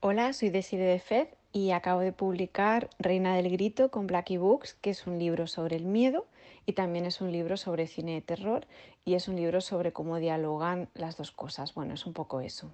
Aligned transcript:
Hola, 0.00 0.32
soy 0.32 0.50
Desiree 0.50 0.86
de 0.86 1.00
Fed 1.00 1.26
y 1.52 1.72
acabo 1.72 1.98
de 1.98 2.12
publicar 2.12 2.88
Reina 3.00 3.34
del 3.34 3.50
Grito 3.50 3.90
con 3.90 4.06
Blackie 4.06 4.36
Books, 4.36 4.74
que 4.74 4.90
es 4.90 5.08
un 5.08 5.18
libro 5.18 5.48
sobre 5.48 5.74
el 5.74 5.86
miedo 5.86 6.28
y 6.66 6.74
también 6.74 7.04
es 7.04 7.20
un 7.20 7.32
libro 7.32 7.56
sobre 7.56 7.88
cine 7.88 8.14
de 8.14 8.20
terror 8.20 8.68
y 9.04 9.14
es 9.14 9.26
un 9.26 9.34
libro 9.34 9.60
sobre 9.60 9.92
cómo 9.92 10.18
dialogan 10.18 10.88
las 10.94 11.16
dos 11.16 11.32
cosas. 11.32 11.74
Bueno, 11.74 11.94
es 11.94 12.06
un 12.06 12.12
poco 12.12 12.40
eso. 12.40 12.70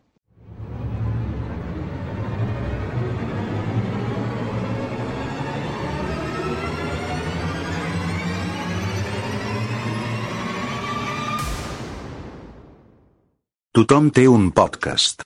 Tothom 13.72 14.10
té 14.10 14.28
un 14.28 14.52
podcast. 14.52 15.24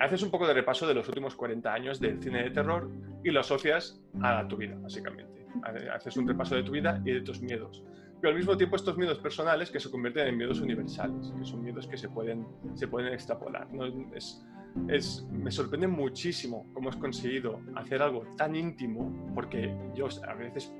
Haces 0.00 0.22
un 0.22 0.30
poco 0.30 0.46
de 0.46 0.54
repaso 0.54 0.86
de 0.86 0.94
los 0.94 1.08
últimos 1.08 1.34
40 1.34 1.72
años 1.72 2.00
del 2.00 2.22
cine 2.22 2.44
de 2.44 2.50
terror 2.50 2.90
y 3.24 3.30
lo 3.30 3.40
asocias 3.40 4.00
a 4.22 4.46
tu 4.46 4.56
vida, 4.56 4.76
básicamente. 4.80 5.46
Haces 5.92 6.16
un 6.16 6.28
repaso 6.28 6.54
de 6.54 6.62
tu 6.62 6.72
vida 6.72 7.00
y 7.04 7.12
de 7.12 7.20
tus 7.22 7.40
miedos. 7.40 7.82
Pero 8.20 8.30
al 8.30 8.36
mismo 8.36 8.56
tiempo 8.56 8.76
estos 8.76 8.96
miedos 8.96 9.18
personales 9.18 9.70
que 9.70 9.78
se 9.78 9.90
convierten 9.90 10.26
en 10.28 10.36
miedos 10.36 10.60
universales, 10.60 11.32
que 11.38 11.44
son 11.44 11.62
miedos 11.62 11.86
que 11.86 11.96
se 11.96 12.08
pueden, 12.08 12.46
se 12.74 12.88
pueden 12.88 13.12
extrapolar. 13.12 13.70
¿no? 13.72 13.84
Es, 14.14 14.42
es, 14.88 15.26
me 15.30 15.50
sorprende 15.50 15.86
muchísimo 15.86 16.66
cómo 16.72 16.88
has 16.88 16.96
conseguido 16.96 17.60
hacer 17.74 18.02
algo 18.02 18.24
tan 18.36 18.56
íntimo, 18.56 19.32
porque 19.34 19.74
yo 19.94 20.08
a 20.26 20.34
veces 20.34 20.72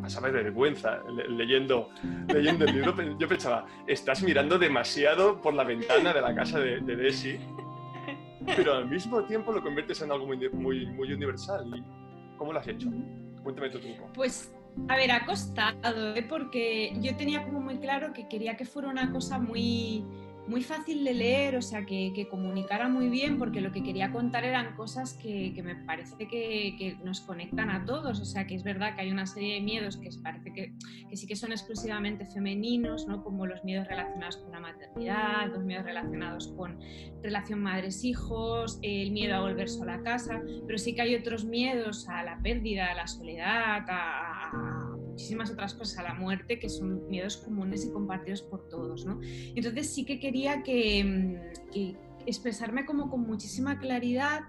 pasaba 0.00 0.28
de 0.28 0.44
vergüenza 0.44 1.02
leyendo, 1.28 1.90
leyendo 2.28 2.64
el 2.64 2.74
libro. 2.74 2.94
Yo 3.18 3.28
pensaba, 3.28 3.66
estás 3.86 4.22
mirando 4.22 4.58
demasiado 4.58 5.40
por 5.40 5.54
la 5.54 5.64
ventana 5.64 6.12
de 6.12 6.20
la 6.20 6.34
casa 6.34 6.60
de, 6.60 6.80
de 6.80 6.96
Desi, 6.96 7.38
pero 8.46 8.74
al 8.74 8.88
mismo 8.88 9.22
tiempo 9.24 9.52
lo 9.52 9.62
conviertes 9.62 10.02
en 10.02 10.12
algo 10.12 10.26
muy, 10.26 10.48
muy, 10.50 10.86
muy 10.86 11.12
universal. 11.12 11.66
¿Y 11.76 11.82
¿Cómo 12.36 12.52
lo 12.52 12.58
has 12.58 12.68
hecho? 12.68 12.88
Cuéntame 13.42 13.70
tu 13.70 13.78
truco. 13.78 14.10
Pues 14.14 14.52
a 14.88 14.96
ver, 14.96 15.12
ha 15.12 15.24
costado, 15.24 16.14
¿eh? 16.14 16.26
porque 16.28 16.92
yo 17.00 17.16
tenía 17.16 17.44
como 17.44 17.60
muy 17.60 17.78
claro 17.78 18.12
que 18.12 18.28
quería 18.28 18.56
que 18.56 18.64
fuera 18.64 18.88
una 18.88 19.12
cosa 19.12 19.38
muy, 19.38 20.04
muy 20.46 20.62
fácil 20.62 21.04
de 21.04 21.14
leer, 21.14 21.56
o 21.56 21.62
sea, 21.62 21.86
que, 21.86 22.12
que, 22.14 22.28
comunicara 22.28 22.88
muy 22.88 23.08
bien, 23.08 23.38
porque 23.38 23.60
lo 23.60 23.72
que 23.72 23.82
quería 23.82 24.12
contar 24.12 24.44
eran 24.44 24.74
cosas 24.76 25.14
que, 25.14 25.52
que 25.54 25.62
me 25.62 25.74
parece 25.74 26.16
que, 26.28 26.76
que, 26.78 26.96
nos 27.02 27.20
conectan 27.20 27.70
a 27.70 27.84
todos, 27.84 28.20
o 28.20 28.24
sea, 28.24 28.46
que 28.46 28.54
es 28.54 28.62
verdad 28.62 28.94
que 28.94 29.02
hay 29.02 29.10
una 29.10 29.26
serie 29.26 29.54
de 29.54 29.60
miedos 29.60 29.96
que 29.96 30.10
parece 30.22 30.52
que, 30.52 30.74
sí 31.16 31.26
que 31.26 31.36
son 31.36 31.52
exclusivamente 31.52 32.26
femeninos, 32.26 33.06
¿no? 33.06 33.22
como 33.22 33.46
los 33.46 33.64
miedos 33.64 33.86
relacionados 33.88 34.36
con 34.38 34.52
la 34.52 34.60
maternidad, 34.60 35.48
los 35.48 35.64
miedos 35.64 35.84
relacionados 35.84 36.48
con 36.56 36.78
relación 37.22 37.60
madres-hijos, 37.60 38.78
el 38.82 39.12
miedo 39.12 39.36
a 39.36 39.40
volver 39.40 39.68
sola 39.68 39.94
a 39.94 40.02
casa, 40.02 40.42
pero 40.66 40.78
sí 40.78 40.94
que 40.94 41.02
hay 41.02 41.14
otros 41.14 41.44
miedos 41.44 42.08
a 42.08 42.22
la 42.22 42.38
pérdida, 42.42 42.90
a 42.90 42.94
la 42.94 43.06
soledad, 43.06 43.84
a, 43.88 44.50
a 44.50 44.83
muchísimas 45.14 45.48
otras 45.48 45.74
cosas 45.74 45.98
a 45.98 46.02
la 46.02 46.14
muerte 46.14 46.58
que 46.58 46.68
son 46.68 47.08
miedos 47.08 47.36
comunes 47.36 47.84
y 47.84 47.90
compartidos 47.90 48.42
por 48.42 48.68
todos. 48.68 49.06
¿no? 49.06 49.20
Entonces 49.22 49.94
sí 49.94 50.04
que 50.04 50.18
quería 50.18 50.64
que, 50.64 51.04
mm, 51.04 51.70
que 51.70 51.96
expresarme 52.26 52.84
como 52.84 53.08
con 53.10 53.20
muchísima 53.20 53.78
claridad 53.78 54.40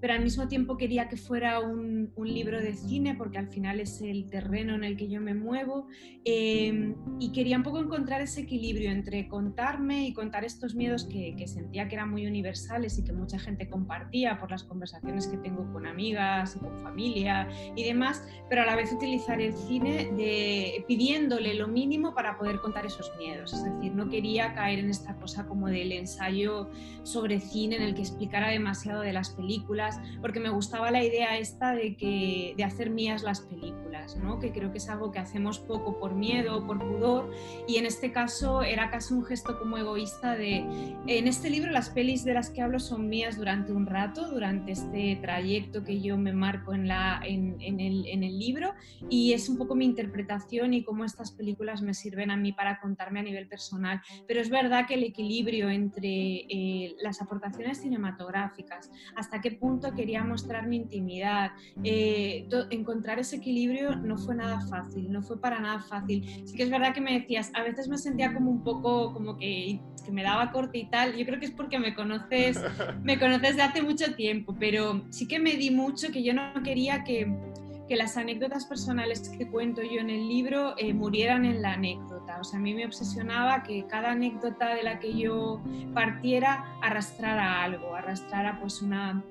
pero 0.00 0.14
al 0.14 0.22
mismo 0.22 0.48
tiempo 0.48 0.76
quería 0.76 1.08
que 1.08 1.16
fuera 1.16 1.60
un, 1.60 2.12
un, 2.14 2.28
libro 2.28 2.60
de 2.60 2.74
cine 2.74 3.14
porque 3.16 3.38
al 3.38 3.48
final 3.48 3.80
es 3.80 4.00
el 4.00 4.28
terreno 4.28 4.74
en 4.74 4.84
el 4.84 4.96
que 4.96 5.08
yo 5.08 5.20
me 5.20 5.34
muevo 5.34 5.86
eh, 6.24 6.94
y 7.18 7.32
quería 7.32 7.56
un 7.56 7.62
poco 7.62 7.80
encontrar 7.80 8.20
ese 8.20 8.42
equilibrio 8.42 8.90
entre 8.90 9.28
contarme 9.28 10.06
y 10.06 10.12
contar 10.12 10.44
estos 10.44 10.74
miedos 10.74 11.04
que, 11.04 11.34
que, 11.36 11.48
sentía 11.48 11.88
que 11.88 11.94
eran 11.96 12.10
muy 12.10 12.26
universales 12.26 12.98
y 12.98 13.04
que 13.04 13.12
mucha 13.12 13.38
gente 13.38 13.68
compartía 13.68 14.38
por 14.38 14.50
las 14.50 14.62
conversaciones 14.64 15.26
que 15.26 15.38
tengo 15.38 15.70
con 15.72 15.86
amigas 15.86 16.56
y 16.56 16.58
con 16.58 16.78
familia 16.82 17.48
y 17.74 17.84
demás, 17.84 18.22
pero 18.48 18.62
a 18.62 18.66
la 18.66 18.76
vez 18.76 18.92
utilizar 18.92 19.40
el 19.40 19.54
cine 19.54 20.10
de, 20.16 20.84
pidiéndole 20.86 21.54
lo 21.54 21.68
mínimo 21.68 22.14
para 22.14 22.36
poder 22.36 22.60
contar 22.60 22.86
esos 22.86 23.10
miedos. 23.18 23.52
Es 23.52 23.64
decir, 23.64 23.94
no 23.94 24.08
quería 24.08 24.54
caer 24.54 24.80
en 24.80 24.90
esta 24.90 25.14
cosa 25.16 25.46
como 25.46 25.68
del 25.68 25.92
ensayo 25.92 26.68
sobre 27.02 27.40
cine 27.40 27.76
en 27.76 27.82
el 27.82 27.94
que 27.94 28.02
explicara 28.02 28.48
demasiado 28.48 29.00
de 29.00 29.12
las 29.12 29.30
películas 29.30 29.87
porque 30.20 30.40
me 30.40 30.50
gustaba 30.50 30.90
la 30.90 31.02
idea 31.02 31.38
esta 31.38 31.72
de, 31.72 31.96
que, 31.96 32.54
de 32.56 32.64
hacer 32.64 32.90
mías 32.90 33.22
las 33.22 33.40
películas, 33.40 34.16
¿no? 34.16 34.38
que 34.38 34.52
creo 34.52 34.72
que 34.72 34.78
es 34.78 34.88
algo 34.88 35.10
que 35.10 35.18
hacemos 35.18 35.58
poco 35.58 35.98
por 35.98 36.14
miedo, 36.14 36.66
por 36.66 36.78
pudor, 36.78 37.30
y 37.66 37.76
en 37.76 37.86
este 37.86 38.12
caso 38.12 38.62
era 38.62 38.90
casi 38.90 39.14
un 39.14 39.24
gesto 39.24 39.58
como 39.58 39.78
egoísta 39.78 40.34
de, 40.36 40.58
en 41.06 41.28
este 41.28 41.50
libro 41.50 41.70
las 41.70 41.90
pelis 41.90 42.24
de 42.24 42.34
las 42.34 42.50
que 42.50 42.62
hablo 42.62 42.78
son 42.80 43.08
mías 43.08 43.36
durante 43.36 43.72
un 43.72 43.86
rato, 43.86 44.28
durante 44.30 44.72
este 44.72 45.18
trayecto 45.20 45.84
que 45.84 46.00
yo 46.00 46.16
me 46.16 46.32
marco 46.32 46.74
en, 46.74 46.88
la, 46.88 47.20
en, 47.24 47.56
en, 47.60 47.80
el, 47.80 48.06
en 48.06 48.22
el 48.22 48.38
libro, 48.38 48.74
y 49.08 49.32
es 49.32 49.48
un 49.48 49.58
poco 49.58 49.74
mi 49.74 49.84
interpretación 49.84 50.74
y 50.74 50.82
cómo 50.82 51.04
estas 51.04 51.32
películas 51.32 51.82
me 51.82 51.94
sirven 51.94 52.30
a 52.30 52.36
mí 52.36 52.52
para 52.52 52.80
contarme 52.80 53.20
a 53.20 53.22
nivel 53.22 53.48
personal, 53.48 54.00
pero 54.26 54.40
es 54.40 54.50
verdad 54.50 54.86
que 54.86 54.94
el 54.94 55.04
equilibrio 55.04 55.70
entre 55.70 56.46
eh, 56.48 56.96
las 57.02 57.20
aportaciones 57.22 57.80
cinematográficas, 57.80 58.90
hasta 59.16 59.40
qué 59.40 59.52
punto 59.52 59.77
quería 59.94 60.24
mostrar 60.24 60.66
mi 60.66 60.76
intimidad. 60.76 61.52
Eh, 61.84 62.48
encontrar 62.70 63.18
ese 63.18 63.36
equilibrio 63.36 63.96
no 63.96 64.16
fue 64.18 64.34
nada 64.34 64.60
fácil, 64.68 65.10
no 65.10 65.22
fue 65.22 65.40
para 65.40 65.60
nada 65.60 65.80
fácil. 65.80 66.24
Sí 66.46 66.56
que 66.56 66.64
es 66.64 66.70
verdad 66.70 66.94
que 66.94 67.00
me 67.00 67.18
decías, 67.18 67.50
a 67.54 67.62
veces 67.62 67.88
me 67.88 67.98
sentía 67.98 68.32
como 68.32 68.50
un 68.50 68.62
poco 68.62 69.12
como 69.12 69.36
que, 69.36 69.80
que 70.04 70.12
me 70.12 70.22
daba 70.22 70.50
corte 70.52 70.78
y 70.78 70.90
tal. 70.90 71.16
Yo 71.16 71.24
creo 71.24 71.38
que 71.38 71.46
es 71.46 71.52
porque 71.52 71.78
me 71.78 71.94
conoces, 71.94 72.58
me 73.02 73.18
conoces 73.18 73.56
de 73.56 73.62
hace 73.62 73.82
mucho 73.82 74.14
tiempo, 74.14 74.56
pero 74.58 75.04
sí 75.10 75.26
que 75.26 75.38
me 75.38 75.56
di 75.56 75.70
mucho 75.70 76.10
que 76.12 76.22
yo 76.22 76.34
no 76.34 76.52
quería 76.62 77.04
que 77.04 77.32
que 77.88 77.96
las 77.96 78.16
anécdotas 78.16 78.66
personales 78.66 79.28
que 79.30 79.48
cuento 79.48 79.82
yo 79.82 80.00
en 80.00 80.10
el 80.10 80.28
libro 80.28 80.74
eh, 80.76 80.92
murieran 80.92 81.44
en 81.44 81.62
la 81.62 81.72
anécdota. 81.72 82.38
O 82.40 82.44
sea, 82.44 82.58
a 82.58 82.62
mí 82.62 82.74
me 82.74 82.84
obsesionaba 82.84 83.62
que 83.62 83.86
cada 83.86 84.10
anécdota 84.10 84.74
de 84.74 84.82
la 84.82 84.98
que 84.98 85.16
yo 85.16 85.62
partiera 85.94 86.78
arrastrara 86.82 87.62
algo, 87.62 87.94
arrastrara 87.94 88.60
pues 88.60 88.82
una, 88.82 89.22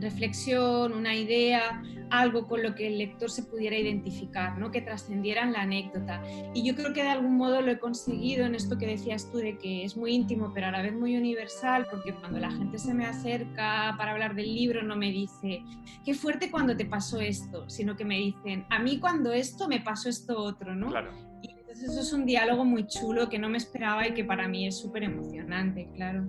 reflexión, 0.00 0.92
una 0.92 1.14
idea, 1.14 1.82
algo 2.10 2.46
con 2.46 2.62
lo 2.62 2.74
que 2.74 2.86
el 2.86 2.98
lector 2.98 3.30
se 3.30 3.42
pudiera 3.42 3.76
identificar, 3.76 4.58
¿no? 4.58 4.70
que 4.70 4.80
trascendiera 4.80 5.42
en 5.42 5.52
la 5.52 5.62
anécdota. 5.62 6.22
Y 6.54 6.62
yo 6.62 6.74
creo 6.74 6.92
que 6.92 7.02
de 7.02 7.08
algún 7.08 7.36
modo 7.36 7.60
lo 7.60 7.70
he 7.70 7.78
conseguido 7.78 8.46
en 8.46 8.54
esto 8.54 8.78
que 8.78 8.86
decías 8.86 9.30
tú 9.30 9.38
de 9.38 9.58
que 9.58 9.84
es 9.84 9.96
muy 9.96 10.12
íntimo, 10.12 10.52
pero 10.54 10.68
a 10.68 10.70
la 10.70 10.82
vez 10.82 10.94
muy 10.94 11.16
universal, 11.16 11.86
porque 11.90 12.14
cuando 12.14 12.38
la 12.38 12.50
gente 12.50 12.78
se 12.78 12.94
me 12.94 13.06
acerca 13.06 13.94
para 13.96 14.12
hablar 14.12 14.34
del 14.34 14.54
libro 14.54 14.82
no 14.82 14.96
me 14.96 15.10
dice, 15.10 15.62
qué 16.04 16.14
fuerte 16.14 16.50
cuando 16.50 16.76
te 16.76 16.84
pasó 16.84 17.20
esto, 17.20 17.68
sino 17.68 17.96
que 17.96 18.04
me 18.04 18.18
dicen, 18.18 18.66
a 18.70 18.78
mí 18.78 18.98
cuando 18.98 19.32
esto 19.32 19.68
me 19.68 19.80
pasó 19.80 20.08
esto 20.08 20.38
otro, 20.38 20.74
¿no? 20.74 20.88
Claro. 20.88 21.12
Y 21.42 21.50
entonces 21.50 21.90
eso 21.90 22.00
es 22.00 22.12
un 22.12 22.26
diálogo 22.26 22.64
muy 22.64 22.86
chulo 22.86 23.28
que 23.28 23.38
no 23.38 23.48
me 23.48 23.58
esperaba 23.58 24.06
y 24.06 24.14
que 24.14 24.24
para 24.24 24.48
mí 24.48 24.66
es 24.66 24.78
súper 24.78 25.04
emocionante, 25.04 25.90
claro. 25.94 26.28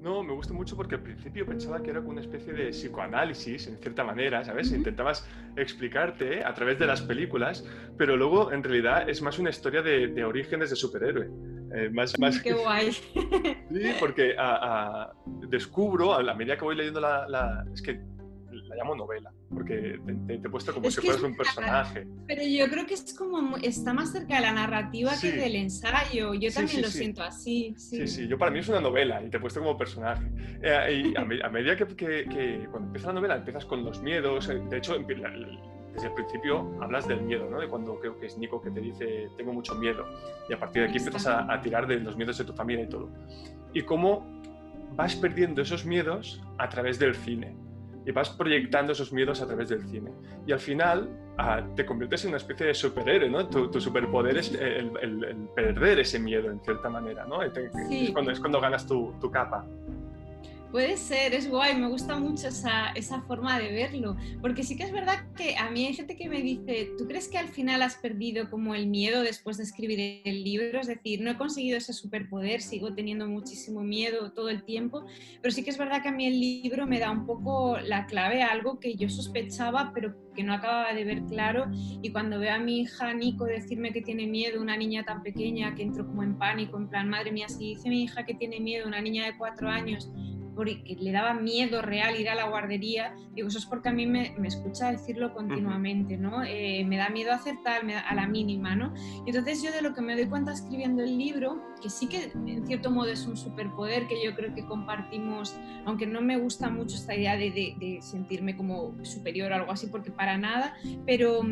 No, 0.00 0.22
me 0.22 0.32
gusta 0.32 0.54
mucho 0.54 0.76
porque 0.76 0.94
al 0.94 1.02
principio 1.02 1.44
pensaba 1.44 1.82
que 1.82 1.90
era 1.90 2.00
como 2.00 2.12
una 2.12 2.22
especie 2.22 2.54
de 2.54 2.70
psicoanálisis, 2.70 3.66
en 3.66 3.76
cierta 3.78 4.02
manera, 4.02 4.42
¿sabes? 4.44 4.72
Intentabas 4.72 5.28
explicarte 5.56 6.42
a 6.42 6.54
través 6.54 6.78
de 6.78 6.86
las 6.86 7.02
películas, 7.02 7.66
pero 7.98 8.16
luego 8.16 8.50
en 8.50 8.62
realidad 8.62 9.08
es 9.10 9.20
más 9.20 9.38
una 9.38 9.50
historia 9.50 9.82
de, 9.82 10.08
de 10.08 10.24
orígenes 10.24 10.70
de 10.70 10.76
superhéroe. 10.76 11.28
Eh, 11.74 11.90
más, 11.90 12.18
más 12.18 12.40
Qué 12.40 12.52
guay. 12.52 12.92
Sí, 13.70 13.92
porque 14.00 14.34
a, 14.38 15.04
a, 15.04 15.12
descubro, 15.48 16.14
a 16.14 16.22
la 16.22 16.34
medida 16.34 16.56
que 16.56 16.64
voy 16.64 16.76
leyendo 16.76 17.00
la, 17.00 17.28
la... 17.28 17.64
Es 17.72 17.82
que 17.82 18.00
la 18.70 18.76
llamo 18.76 18.94
novela, 18.94 19.32
porque 19.52 19.98
te, 20.06 20.14
te, 20.14 20.38
te 20.38 20.46
he 20.46 20.50
puesto 20.50 20.72
como 20.72 20.86
es 20.88 20.94
si 20.94 21.00
fueras 21.02 21.22
un 21.22 21.36
personaje. 21.36 22.06
Pero 22.26 22.42
yo 22.42 22.68
creo 22.70 22.86
que 22.86 22.94
es 22.94 23.12
como, 23.14 23.56
está 23.58 23.92
más 23.92 24.12
cerca 24.12 24.36
de 24.36 24.40
la 24.42 24.52
narrativa 24.52 25.10
Sí. 25.12 25.30
que 25.30 25.36
del 25.36 25.56
ensayo. 25.56 26.32
Yo 26.34 26.48
Sí, 26.50 26.54
también 26.56 26.76
sí, 26.76 26.82
lo 26.82 26.88
siento 26.88 27.22
así. 27.22 27.74
Sí. 27.76 28.06
Sí, 28.06 28.28
yo 28.28 28.38
para 28.38 28.50
mí 28.50 28.60
es 28.60 28.68
una 28.68 28.80
novela 28.80 29.22
y 29.22 29.28
te 29.28 29.36
he 29.36 29.40
puesto 29.40 29.60
como 29.60 29.76
personaje. 29.76 30.24
Eh, 30.62 31.02
y 31.12 31.16
a, 31.18 31.24
me- 31.24 31.42
a 31.42 31.48
medida 31.50 31.76
que, 31.76 31.86
que- 31.88 32.24
que 32.28 32.66
cuando 32.70 32.86
empieza 32.88 33.08
la 33.08 33.14
novela 33.14 33.36
empiezas 33.36 33.64
con 33.66 33.84
los 33.84 34.00
miedos, 34.02 34.48
eh, 34.48 34.60
de 34.70 34.78
hecho 34.78 34.96
desde 34.98 36.06
el 36.06 36.14
principio 36.14 36.78
hablas 36.80 37.08
del 37.08 37.20
miedo, 37.22 37.50
¿no? 37.50 37.58
De 37.60 37.66
cuando 37.68 37.98
creo 37.98 38.18
que 38.18 38.26
es 38.26 38.38
Nico 38.38 38.62
que 38.62 38.70
te 38.70 38.80
dice 38.80 39.28
tengo 39.36 39.52
mucho 39.52 39.74
miedo 39.74 40.06
y 40.48 40.52
a 40.52 40.58
partir 40.58 40.82
de 40.82 40.88
aquí 40.88 40.98
empiezas 40.98 41.26
a, 41.26 41.52
a 41.52 41.60
tirar 41.60 41.86
de 41.88 41.98
los 41.98 42.16
miedos 42.16 42.38
de 42.38 42.44
tu 42.44 42.52
familia 42.52 42.84
y 42.84 42.88
todo. 42.88 43.10
Y 43.74 43.82
cómo 43.82 44.40
vas 44.94 45.16
perdiendo 45.16 45.62
esos 45.62 45.84
miedos 45.84 46.40
a 46.58 46.68
través 46.68 46.98
del 46.98 47.14
cine 47.16 47.54
y 48.06 48.12
vas 48.12 48.30
proyectando 48.30 48.92
esos 48.92 49.12
miedos 49.12 49.40
a 49.42 49.46
través 49.46 49.68
del 49.68 49.82
cine. 49.88 50.10
Y 50.46 50.52
al 50.52 50.60
final 50.60 51.08
ah, 51.38 51.62
te 51.76 51.84
conviertes 51.84 52.24
en 52.24 52.28
una 52.30 52.38
especie 52.38 52.66
de 52.66 52.74
superhéroe, 52.74 53.28
¿no? 53.30 53.46
Tu, 53.48 53.70
tu 53.70 53.80
superpoder 53.80 54.38
es 54.38 54.54
el, 54.54 54.92
el- 55.00 55.24
el 55.24 55.36
perder 55.54 56.00
ese 56.00 56.18
miedo 56.18 56.50
en 56.50 56.60
cierta 56.60 56.88
manera, 56.88 57.24
¿no? 57.26 57.40
Sí. 57.88 58.06
Es, 58.06 58.10
cuando, 58.12 58.30
es 58.30 58.40
cuando 58.40 58.60
ganas 58.60 58.86
tu, 58.86 59.12
tu 59.20 59.30
capa. 59.30 59.64
Puede 60.70 60.96
ser, 60.96 61.34
es 61.34 61.50
guay, 61.50 61.76
me 61.76 61.88
gusta 61.88 62.16
mucho 62.16 62.46
esa, 62.46 62.90
esa, 62.90 63.20
forma 63.22 63.58
de 63.58 63.72
verlo, 63.72 64.16
porque 64.40 64.62
sí 64.62 64.76
que 64.76 64.84
es 64.84 64.92
verdad 64.92 65.26
que 65.36 65.56
a 65.56 65.68
mí 65.68 65.84
hay 65.84 65.94
gente 65.94 66.16
que 66.16 66.28
me 66.28 66.42
dice, 66.42 66.92
¿tú 66.96 67.08
crees 67.08 67.26
que 67.26 67.38
al 67.38 67.48
final 67.48 67.82
has 67.82 67.96
perdido 67.96 68.48
como 68.50 68.76
el 68.76 68.86
miedo 68.86 69.22
después 69.22 69.56
de 69.56 69.64
escribir 69.64 70.22
el 70.24 70.44
libro? 70.44 70.78
Es 70.80 70.86
decir, 70.86 71.22
no 71.22 71.32
he 71.32 71.36
conseguido 71.36 71.76
ese 71.76 71.92
superpoder, 71.92 72.62
sigo 72.62 72.94
teniendo 72.94 73.26
muchísimo 73.26 73.82
miedo 73.82 74.30
todo 74.30 74.48
el 74.48 74.62
tiempo, 74.62 75.04
pero 75.42 75.52
sí 75.52 75.64
que 75.64 75.70
es 75.70 75.78
verdad 75.78 76.02
que 76.02 76.08
a 76.08 76.12
mí 76.12 76.26
el 76.26 76.38
libro 76.38 76.86
me 76.86 77.00
da 77.00 77.10
un 77.10 77.26
poco 77.26 77.76
la 77.78 78.06
clave 78.06 78.42
a 78.42 78.52
algo 78.52 78.78
que 78.78 78.94
yo 78.94 79.08
sospechaba, 79.08 79.90
pero 79.92 80.14
que 80.36 80.44
no 80.44 80.54
acababa 80.54 80.94
de 80.94 81.04
ver 81.04 81.24
claro, 81.24 81.66
y 82.00 82.10
cuando 82.10 82.38
veo 82.38 82.54
a 82.54 82.58
mi 82.58 82.82
hija 82.82 83.12
Nico 83.12 83.44
decirme 83.44 83.92
que 83.92 84.02
tiene 84.02 84.28
miedo, 84.28 84.62
una 84.62 84.76
niña 84.76 85.04
tan 85.04 85.24
pequeña 85.24 85.74
que 85.74 85.82
entro 85.82 86.06
como 86.06 86.22
en 86.22 86.38
pánico, 86.38 86.76
en 86.76 86.88
plan, 86.88 87.08
madre 87.08 87.32
mía, 87.32 87.48
si 87.48 87.74
dice 87.74 87.88
mi 87.88 88.04
hija 88.04 88.24
que 88.24 88.34
tiene 88.34 88.60
miedo, 88.60 88.86
una 88.86 89.00
niña 89.00 89.26
de 89.26 89.36
cuatro 89.36 89.68
años, 89.68 90.08
porque 90.54 90.96
le 90.98 91.12
daba 91.12 91.34
miedo 91.34 91.82
real 91.82 92.18
ir 92.18 92.28
a 92.28 92.34
la 92.34 92.48
guardería, 92.48 93.14
digo, 93.32 93.48
eso 93.48 93.58
es 93.58 93.66
porque 93.66 93.88
a 93.88 93.92
mí 93.92 94.06
me, 94.06 94.34
me 94.38 94.48
escucha 94.48 94.90
decirlo 94.90 95.32
continuamente, 95.32 96.16
¿no? 96.16 96.42
Eh, 96.44 96.84
me 96.84 96.96
da 96.96 97.08
miedo 97.08 97.32
acertar 97.32 97.82
a 97.90 98.14
la 98.14 98.26
mínima, 98.26 98.74
¿no? 98.74 98.92
Y 99.26 99.30
entonces 99.30 99.62
yo 99.62 99.70
de 99.72 99.82
lo 99.82 99.94
que 99.94 100.00
me 100.00 100.14
doy 100.14 100.26
cuenta 100.26 100.52
escribiendo 100.52 101.02
el 101.02 101.16
libro, 101.18 101.62
que 101.80 101.90
sí 101.90 102.08
que 102.08 102.32
en 102.34 102.66
cierto 102.66 102.90
modo 102.90 103.08
es 103.08 103.26
un 103.26 103.36
superpoder 103.36 104.06
que 104.06 104.22
yo 104.24 104.34
creo 104.34 104.54
que 104.54 104.64
compartimos, 104.64 105.56
aunque 105.84 106.06
no 106.06 106.20
me 106.20 106.38
gusta 106.38 106.68
mucho 106.68 106.96
esta 106.96 107.14
idea 107.14 107.36
de, 107.36 107.50
de, 107.50 107.98
sentirme 108.02 108.56
como 108.56 108.94
superior 109.04 109.52
o 109.52 109.54
algo 109.54 109.72
así, 109.72 109.86
porque 109.86 110.10
para 110.10 110.38
nada, 110.38 110.74
pero, 111.06 111.42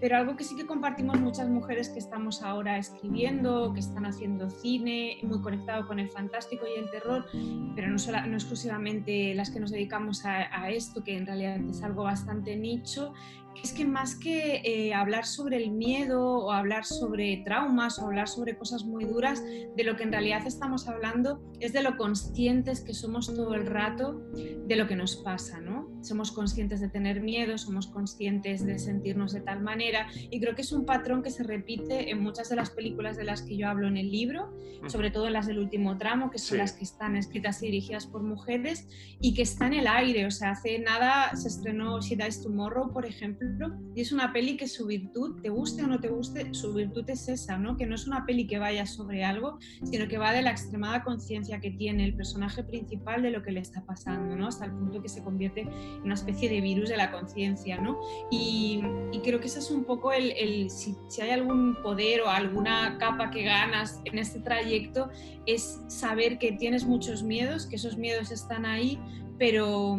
pero 0.00 0.16
algo 0.16 0.36
que 0.36 0.44
sí 0.44 0.56
que 0.56 0.66
compartimos 0.66 1.20
muchas 1.20 1.48
mujeres 1.48 1.88
que 1.88 1.98
estamos 1.98 2.42
ahora 2.42 2.78
escribiendo, 2.78 3.72
que 3.72 3.80
están 3.80 4.06
haciendo 4.06 4.50
cine, 4.50 5.18
muy 5.22 5.40
conectado 5.40 5.86
con 5.86 5.98
el 5.98 6.08
fantástico 6.08 6.66
y 6.66 6.78
el 6.78 6.90
terror, 6.90 7.26
pero 7.74 7.88
no, 7.88 7.98
solo, 7.98 8.24
no 8.26 8.36
exclusivamente 8.40 9.34
las 9.34 9.50
que 9.50 9.60
nos 9.60 9.70
dedicamos 9.70 10.24
a, 10.24 10.70
esto, 10.70 11.04
que 11.04 11.16
en 11.16 11.26
realidad 11.26 11.58
es 11.68 11.82
algo 11.82 12.04
bastante 12.04 12.56
nicho, 12.56 13.12
es 13.62 13.72
que 13.72 13.84
más 13.84 14.16
que 14.16 14.62
eh, 14.64 14.94
hablar 14.94 15.26
sobre 15.26 15.56
el 15.56 15.70
miedo 15.70 16.22
o 16.22 16.52
hablar 16.52 16.84
sobre 16.84 17.42
traumas 17.44 17.98
o 17.98 18.06
hablar 18.06 18.28
sobre 18.28 18.56
cosas 18.56 18.84
muy 18.84 19.04
duras, 19.04 19.42
de 19.42 19.84
lo 19.84 19.96
que 19.96 20.04
en 20.04 20.12
realidad 20.12 20.46
estamos 20.46 20.88
hablando 20.88 21.42
es 21.60 21.72
de 21.72 21.82
lo 21.82 21.96
conscientes 21.96 22.80
que 22.80 22.94
somos 22.94 23.26
todo 23.26 23.54
el 23.54 23.66
rato 23.66 24.20
de 24.66 24.76
lo 24.76 24.86
que 24.86 24.96
nos 24.96 25.16
pasa, 25.16 25.60
¿no? 25.60 25.88
Somos 26.02 26.32
conscientes 26.32 26.80
de 26.80 26.88
tener 26.88 27.20
miedo, 27.20 27.58
somos 27.58 27.86
conscientes 27.86 28.64
de 28.64 28.78
sentirnos 28.78 29.32
de 29.32 29.40
tal 29.40 29.60
manera 29.60 30.06
y 30.30 30.40
creo 30.40 30.54
que 30.54 30.62
es 30.62 30.72
un 30.72 30.86
patrón 30.86 31.22
que 31.22 31.30
se 31.30 31.42
repite 31.42 32.10
en 32.10 32.22
muchas 32.22 32.48
de 32.48 32.56
las 32.56 32.70
películas 32.70 33.16
de 33.16 33.24
las 33.24 33.42
que 33.42 33.56
yo 33.56 33.68
hablo 33.68 33.86
en 33.88 33.96
el 33.96 34.10
libro, 34.10 34.54
sobre 34.86 35.10
todo 35.10 35.26
en 35.26 35.34
las 35.34 35.46
del 35.46 35.58
último 35.58 35.98
tramo, 35.98 36.30
que 36.30 36.38
son 36.38 36.58
las 36.58 36.72
que 36.72 36.84
están 36.84 37.16
escritas 37.16 37.62
y 37.62 37.66
dirigidas 37.66 38.06
por 38.06 38.22
mujeres 38.22 38.88
y 39.20 39.34
que 39.34 39.42
está 39.42 39.66
en 39.66 39.74
el 39.74 39.86
aire, 39.86 40.26
o 40.26 40.30
sea, 40.30 40.52
hace 40.52 40.78
nada 40.78 41.36
se 41.36 41.48
estrenó 41.48 42.00
She 42.00 42.16
Dies 42.16 42.42
Tomorrow, 42.42 42.92
por 42.92 43.04
ejemplo, 43.04 43.49
y 43.94 44.00
es 44.00 44.12
una 44.12 44.32
peli 44.32 44.56
que 44.56 44.68
su 44.68 44.86
virtud, 44.86 45.40
te 45.42 45.48
guste 45.48 45.82
o 45.82 45.86
no 45.86 46.00
te 46.00 46.08
guste, 46.08 46.54
su 46.54 46.72
virtud 46.72 47.08
es 47.08 47.28
esa, 47.28 47.58
¿no? 47.58 47.76
Que 47.76 47.86
no 47.86 47.94
es 47.94 48.06
una 48.06 48.24
peli 48.24 48.46
que 48.46 48.58
vaya 48.58 48.86
sobre 48.86 49.24
algo, 49.24 49.58
sino 49.84 50.08
que 50.08 50.18
va 50.18 50.32
de 50.32 50.42
la 50.42 50.50
extremada 50.50 51.02
conciencia 51.02 51.60
que 51.60 51.70
tiene 51.70 52.04
el 52.04 52.14
personaje 52.14 52.62
principal 52.62 53.22
de 53.22 53.30
lo 53.30 53.42
que 53.42 53.52
le 53.52 53.60
está 53.60 53.84
pasando, 53.84 54.36
¿no? 54.36 54.46
Hasta 54.46 54.66
el 54.66 54.72
punto 54.72 55.02
que 55.02 55.08
se 55.08 55.22
convierte 55.22 55.62
en 55.62 56.02
una 56.04 56.14
especie 56.14 56.48
de 56.48 56.60
virus 56.60 56.88
de 56.88 56.96
la 56.96 57.10
conciencia, 57.10 57.80
¿no? 57.80 57.98
Y, 58.30 58.82
creo 59.22 59.38
que 59.38 59.48
ese 59.48 59.58
es 59.58 59.70
un 59.70 59.84
poco 59.84 60.12
el, 60.12 60.70
si, 60.70 60.96
si 61.08 61.20
hay 61.20 61.30
algún 61.30 61.76
poder 61.82 62.22
o 62.22 62.30
alguna 62.30 62.96
capa 62.98 63.30
que 63.30 63.42
ganas 63.42 64.00
en 64.06 64.18
este 64.18 64.40
trayecto, 64.40 65.10
es 65.44 65.82
saber 65.88 66.38
que 66.38 66.52
tienes 66.52 66.86
muchos 66.86 67.22
miedos, 67.22 67.66
que 67.66 67.76
esos 67.76 67.98
miedos 67.98 68.30
están 68.30 68.64
ahí, 68.64 68.98
pero 69.38 69.98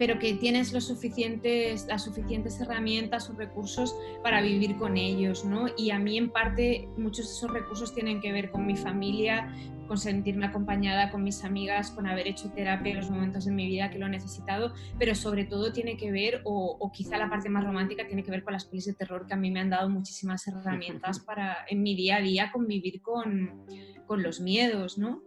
pero 0.00 0.18
que 0.18 0.32
tienes 0.32 0.72
los 0.72 0.86
suficientes, 0.86 1.86
las 1.86 2.04
suficientes 2.04 2.58
herramientas 2.58 3.28
o 3.28 3.34
recursos 3.34 3.94
para 4.22 4.40
vivir 4.40 4.78
con 4.78 4.96
ellos, 4.96 5.44
¿no? 5.44 5.66
Y 5.76 5.90
a 5.90 5.98
mí 5.98 6.16
en 6.16 6.30
parte 6.30 6.88
muchos 6.96 7.28
de 7.28 7.34
esos 7.34 7.50
recursos 7.50 7.94
tienen 7.94 8.22
que 8.22 8.32
ver 8.32 8.50
con 8.50 8.66
mi 8.66 8.78
familia, 8.78 9.54
con 9.86 9.98
sentirme 9.98 10.46
acompañada 10.46 11.10
con 11.10 11.22
mis 11.22 11.44
amigas, 11.44 11.90
con 11.90 12.06
haber 12.06 12.28
hecho 12.28 12.50
terapia 12.50 12.92
en 12.92 12.96
los 12.96 13.10
momentos 13.10 13.44
de 13.44 13.52
mi 13.52 13.66
vida 13.66 13.90
que 13.90 13.98
lo 13.98 14.06
he 14.06 14.08
necesitado, 14.08 14.72
pero 14.98 15.14
sobre 15.14 15.44
todo 15.44 15.70
tiene 15.70 15.98
que 15.98 16.10
ver, 16.10 16.40
o, 16.44 16.78
o 16.80 16.90
quizá 16.90 17.18
la 17.18 17.28
parte 17.28 17.50
más 17.50 17.62
romántica, 17.62 18.06
tiene 18.06 18.22
que 18.22 18.30
ver 18.30 18.42
con 18.42 18.54
las 18.54 18.64
pelis 18.64 18.86
de 18.86 18.94
terror 18.94 19.26
que 19.26 19.34
a 19.34 19.36
mí 19.36 19.50
me 19.50 19.60
han 19.60 19.68
dado 19.68 19.90
muchísimas 19.90 20.46
herramientas 20.48 21.20
para 21.20 21.58
en 21.68 21.82
mi 21.82 21.94
día 21.94 22.16
a 22.16 22.20
día 22.22 22.50
convivir 22.50 23.02
con, 23.02 23.66
con 24.06 24.22
los 24.22 24.40
miedos, 24.40 24.96
¿no? 24.96 25.20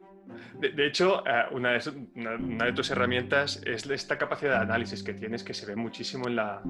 De, 0.60 0.88
hecho, 0.88 1.26
eh, 1.26 1.46
una 1.52 1.72
de, 1.72 2.08
una, 2.16 2.66
de, 2.66 2.74
tus 2.74 2.90
herramientas 2.92 3.62
es 3.66 3.86
esta 3.86 4.18
capacidad 4.18 4.58
de 4.58 4.64
análisis 4.64 5.04
que 5.04 5.14
tienes 5.14 5.44
que 5.44 5.54
se 5.54 5.66
ve 5.66 5.76
muchísimo 5.76 6.28
en 6.28 6.36
la, 6.38 6.62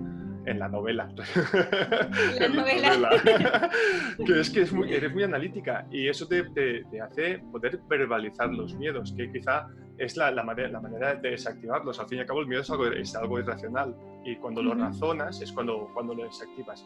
en 0.45 0.59
la 0.59 0.67
novela. 0.67 1.07
La 2.39 2.47
novela. 2.49 3.69
que 4.25 4.39
es 4.39 4.49
que 4.49 4.61
es 4.61 4.73
muy, 4.73 4.93
eres 4.93 5.13
muy 5.13 5.23
analítica 5.23 5.85
y 5.91 6.07
eso 6.07 6.27
te, 6.27 6.43
te, 6.49 6.83
te, 6.89 7.01
hace 7.01 7.39
poder 7.51 7.79
verbalizar 7.87 8.49
los 8.49 8.75
miedos, 8.75 9.13
que 9.15 9.31
quizá 9.31 9.67
es 9.97 10.17
la, 10.17 10.31
la, 10.31 10.43
manera, 10.43 10.69
la, 10.69 10.81
manera, 10.81 11.15
de 11.15 11.31
desactivarlos. 11.31 11.99
Al 11.99 12.07
fin 12.07 12.19
y 12.19 12.21
al 12.21 12.27
cabo, 12.27 12.41
el 12.41 12.47
miedo 12.47 12.61
es 12.61 12.69
algo, 12.69 12.87
es 12.87 13.15
algo 13.15 13.39
irracional 13.39 13.95
y 14.25 14.35
cuando 14.37 14.63
lo 14.63 14.73
razonas 14.73 15.41
es 15.41 15.51
cuando, 15.51 15.89
cuando 15.93 16.13
lo 16.13 16.23
desactivas. 16.23 16.85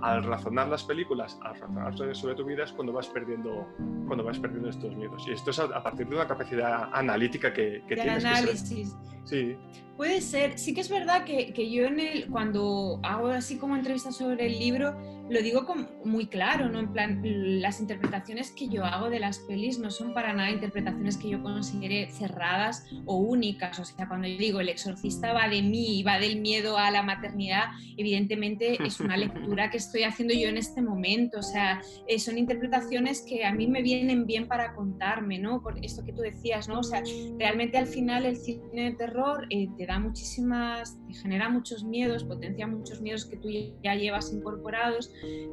Al 0.00 0.22
razonar 0.24 0.68
las 0.68 0.84
películas, 0.84 1.38
al 1.42 1.54
razonar 1.54 2.14
sobre 2.14 2.34
tu 2.34 2.44
vida 2.44 2.64
es 2.64 2.72
cuando 2.72 2.92
vas 2.92 3.08
perdiendo, 3.08 3.66
cuando 4.06 4.24
vas 4.24 4.38
perdiendo 4.38 4.68
estos 4.68 4.94
miedos. 4.94 5.26
Y 5.26 5.32
esto 5.32 5.50
es 5.50 5.58
a, 5.58 5.82
partir 5.82 6.06
de 6.08 6.14
una 6.14 6.26
capacidad 6.26 6.90
analítica 6.92 7.52
que, 7.52 7.82
que 7.88 7.94
de 7.94 8.02
tienes. 8.02 8.24
análisis. 8.24 8.94
Que 8.94 9.18
sí. 9.24 9.56
Puede 9.96 10.20
ser. 10.20 10.58
Sí 10.58 10.74
que 10.74 10.80
es 10.80 10.90
verdad 10.90 11.24
que, 11.24 11.52
que, 11.52 11.70
yo 11.70 11.84
en 11.84 12.00
el, 12.00 12.30
cuando 12.30 13.00
hago 13.02 13.28
así 13.28 13.58
como 13.58 13.76
entrevistas 13.76 14.16
sobre 14.16 14.46
el 14.46 14.58
libro, 14.58 14.94
lo 15.28 15.40
digo 15.40 15.64
como 15.64 15.88
muy 16.04 16.26
claro, 16.26 16.68
¿no? 16.68 16.80
En 16.80 16.92
plan, 16.92 17.20
las 17.62 17.80
interpretaciones 17.80 18.50
que 18.50 18.68
yo 18.68 18.84
hago 18.84 19.08
de 19.08 19.20
las 19.20 19.38
pelis 19.38 19.78
no 19.78 19.90
son 19.90 20.12
para 20.12 20.32
nada 20.34 20.50
interpretaciones 20.50 21.16
que 21.16 21.30
yo 21.30 21.42
considere 21.42 22.10
cerradas 22.10 22.86
o 23.06 23.16
únicas. 23.16 23.78
O 23.78 23.84
sea, 23.84 24.06
cuando 24.06 24.28
yo 24.28 24.36
digo 24.36 24.60
el 24.60 24.68
exorcista 24.68 25.32
va 25.32 25.48
de 25.48 25.62
mí 25.62 25.98
y 25.98 26.02
va 26.02 26.18
del 26.18 26.40
miedo 26.40 26.76
a 26.76 26.90
la 26.90 27.02
maternidad, 27.02 27.64
evidentemente 27.96 28.76
es 28.84 29.00
una 29.00 29.16
lectura 29.16 29.70
que 29.70 29.78
estoy 29.78 30.02
haciendo 30.02 30.34
yo 30.34 30.48
en 30.48 30.58
este 30.58 30.82
momento. 30.82 31.38
O 31.38 31.42
sea, 31.42 31.80
eh, 32.06 32.18
son 32.18 32.36
interpretaciones 32.36 33.22
que 33.22 33.44
a 33.44 33.52
mí 33.52 33.66
me 33.66 33.82
vienen 33.82 34.26
bien 34.26 34.46
para 34.46 34.74
contarme, 34.74 35.38
¿no? 35.38 35.62
Por 35.62 35.82
esto 35.82 36.04
que 36.04 36.12
tú 36.12 36.20
decías, 36.20 36.68
¿no? 36.68 36.80
O 36.80 36.84
sea, 36.84 37.02
realmente 37.38 37.78
al 37.78 37.86
final 37.86 38.26
el 38.26 38.36
cine 38.36 38.90
de 38.90 38.92
terror 38.92 39.46
eh, 39.48 39.68
te 39.76 39.86
da 39.86 39.98
muchísimas, 39.98 40.98
genera 41.22 41.48
muchos 41.48 41.84
miedos, 41.84 42.24
potencia 42.24 42.66
muchos 42.66 43.00
miedos 43.00 43.24
que 43.24 43.36
tú 43.36 43.48
ya 43.82 43.94
llevas 43.94 44.32
incorporados, 44.32 45.12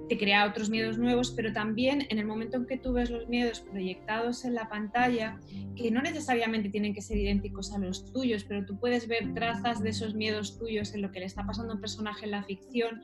te 0.10 0.18
crea 0.18 0.48
otros 0.48 0.70
miedos 0.70 0.98
nuevos, 0.98 1.32
pero 1.32 1.54
también 1.54 2.06
en 2.10 2.20
el 2.20 2.26
momento 2.26 2.58
en 2.58 2.66
que 2.66 2.78
tú 2.78 2.94
ves 2.94 3.10
los 3.10 3.28
miedos 3.28 3.62
proyectados 3.62 4.46
en 4.46 4.56
la 4.56 4.70
pantalla, 4.70 5.40
que 5.76 5.92
no 5.92 6.02
necesariamente 6.02 6.70
tienen 6.70 6.94
que 6.94 7.02
ser 7.02 7.18
idénticos 7.18 7.74
a 7.74 7.80
los 7.80 8.12
tuyos, 8.12 8.44
pero 8.44 8.66
tú 8.66 8.80
puedes 8.80 9.08
ver 9.08 9.34
trazas 9.34 9.82
de 9.82 9.90
esos 9.90 10.16
miedos 10.16 10.58
tuyos 10.58 10.94
en 10.94 11.02
lo 11.02 11.12
que 11.12 11.20
le 11.20 11.26
está 11.26 11.46
pasando 11.46 11.74
a 11.74 11.76
un 11.76 11.82
personaje 11.82 12.26
en 12.26 12.32
la 12.32 12.44
ficción, 12.44 13.02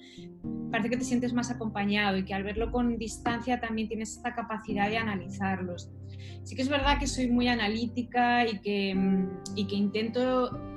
parece 0.71 0.89
que 0.89 0.97
te 0.97 1.03
sientes 1.03 1.33
más 1.33 1.49
acompañado 1.51 2.17
y 2.17 2.25
que 2.25 2.33
al 2.33 2.43
verlo 2.43 2.71
con 2.71 2.97
distancia 2.97 3.59
también 3.59 3.87
tienes 3.87 4.17
esta 4.17 4.35
capacidad 4.35 4.89
de 4.89 4.97
analizarlos. 4.97 5.89
Sí 6.43 6.55
que 6.55 6.61
es 6.61 6.69
verdad 6.69 6.99
que 6.99 7.07
soy 7.07 7.29
muy 7.29 7.47
analítica 7.47 8.47
y 8.47 8.59
que, 8.59 8.95
y 9.55 9.67
que 9.67 9.75
intento 9.75 10.76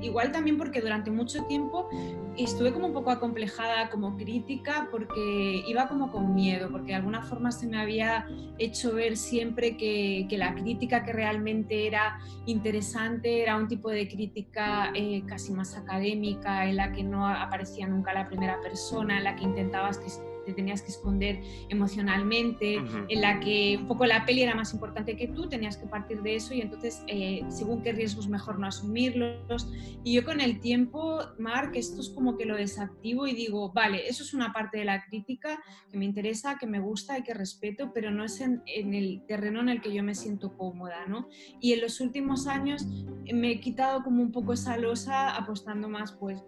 igual 0.00 0.32
también 0.32 0.56
porque 0.56 0.80
durante 0.80 1.10
mucho 1.10 1.44
tiempo 1.44 1.88
estuve 2.36 2.72
como 2.72 2.86
un 2.86 2.92
poco 2.92 3.10
acomplejada 3.10 3.90
como 3.90 4.16
crítica 4.16 4.88
porque 4.90 5.62
iba 5.66 5.88
como 5.88 6.10
con 6.10 6.34
miedo, 6.34 6.70
porque 6.70 6.88
de 6.88 6.94
alguna 6.94 7.22
forma 7.22 7.52
se 7.52 7.66
me 7.66 7.78
había 7.78 8.26
hecho 8.58 8.94
ver 8.94 9.16
siempre 9.16 9.76
que, 9.76 10.26
que 10.28 10.38
la 10.38 10.54
crítica 10.54 11.02
que 11.04 11.12
realmente 11.12 11.86
era 11.86 12.18
interesante 12.46 13.42
era 13.42 13.56
un 13.56 13.68
tipo 13.68 13.90
de 13.90 14.08
crítica 14.08 14.90
eh, 14.94 15.22
casi 15.26 15.52
más 15.52 15.76
académica, 15.76 16.66
en 16.66 16.76
la 16.76 16.92
que 16.92 17.02
no 17.02 17.26
aparecía 17.26 17.86
nunca 17.86 18.14
la 18.14 18.26
primera 18.26 18.60
persona, 18.60 19.18
en 19.18 19.24
la 19.24 19.36
que 19.36 19.44
intentabas 19.44 19.98
que 19.98 20.06
te 20.44 20.52
tenías 20.52 20.82
que 20.82 20.88
esconder 20.88 21.40
emocionalmente, 21.68 22.76
en 23.08 23.20
la 23.20 23.40
que 23.40 23.78
un 23.80 23.86
poco 23.86 24.06
la 24.06 24.24
peli 24.24 24.42
era 24.42 24.54
más 24.54 24.72
importante 24.72 25.16
que 25.16 25.28
tú, 25.28 25.48
tenías 25.48 25.76
que 25.76 25.86
partir 25.86 26.22
de 26.22 26.36
eso 26.36 26.54
y 26.54 26.60
entonces 26.60 27.02
eh, 27.06 27.42
según 27.48 27.82
qué 27.82 27.92
riesgos 27.92 28.28
mejor 28.28 28.58
no 28.58 28.66
asumirlos. 28.66 29.68
Y 30.04 30.14
yo 30.14 30.24
con 30.24 30.40
el 30.40 30.60
tiempo, 30.60 31.20
Mark, 31.38 31.72
esto 31.74 32.00
es 32.00 32.10
como 32.10 32.36
que 32.36 32.46
lo 32.46 32.56
desactivo 32.56 33.26
y 33.26 33.34
digo, 33.34 33.72
vale, 33.72 34.08
eso 34.08 34.22
es 34.22 34.34
una 34.34 34.52
parte 34.52 34.78
de 34.78 34.84
la 34.84 35.04
crítica 35.04 35.60
que 35.90 35.98
me 35.98 36.04
interesa, 36.04 36.58
que 36.58 36.66
me 36.66 36.80
gusta 36.80 37.18
y 37.18 37.22
que 37.22 37.34
respeto, 37.34 37.92
pero 37.92 38.10
no 38.10 38.24
es 38.24 38.40
en, 38.40 38.62
en 38.66 38.94
el 38.94 39.22
terreno 39.26 39.60
en 39.60 39.68
el 39.68 39.80
que 39.80 39.92
yo 39.92 40.02
me 40.02 40.14
siento 40.14 40.56
cómoda, 40.56 41.06
¿no? 41.06 41.28
Y 41.60 41.72
en 41.72 41.80
los 41.80 42.00
últimos 42.00 42.46
años 42.46 42.86
me 43.32 43.52
he 43.52 43.60
quitado 43.60 44.02
como 44.02 44.22
un 44.22 44.32
poco 44.32 44.52
esa 44.52 44.76
losa 44.76 45.36
apostando 45.36 45.88
más 45.88 46.12
pues 46.12 46.42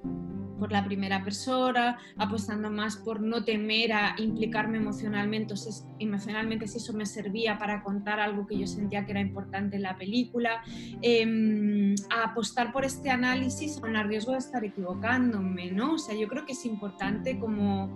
por 0.62 0.70
la 0.70 0.84
primera 0.84 1.24
persona, 1.24 1.98
apostando 2.16 2.70
más 2.70 2.96
por 2.96 3.20
no 3.20 3.44
temer 3.44 3.81
manera 3.82 4.14
implicarme 4.18 4.78
emocionalmente, 4.78 5.56
si, 5.56 5.70
emocionalmente 5.98 6.66
si 6.68 6.78
eso 6.78 6.92
me 6.92 7.06
servía 7.06 7.58
para 7.58 7.82
contar 7.82 8.20
algo 8.20 8.46
que 8.46 8.58
yo 8.58 8.66
sentía 8.66 9.04
que 9.04 9.12
era 9.12 9.20
importante 9.20 9.76
en 9.76 9.82
la 9.82 9.96
película, 9.96 10.62
em, 11.00 11.94
a 12.10 12.30
apostar 12.30 12.72
por 12.72 12.84
este 12.84 13.10
análisis 13.10 13.78
con 13.80 13.96
el 13.96 14.06
riesgo 14.08 14.32
de 14.32 14.38
estar 14.38 14.64
equivocándome, 14.64 15.72
¿no? 15.72 15.94
O 15.94 15.98
sea, 15.98 16.14
yo 16.14 16.28
creo 16.28 16.44
que 16.44 16.52
es 16.52 16.64
importante 16.64 17.38
como 17.38 17.94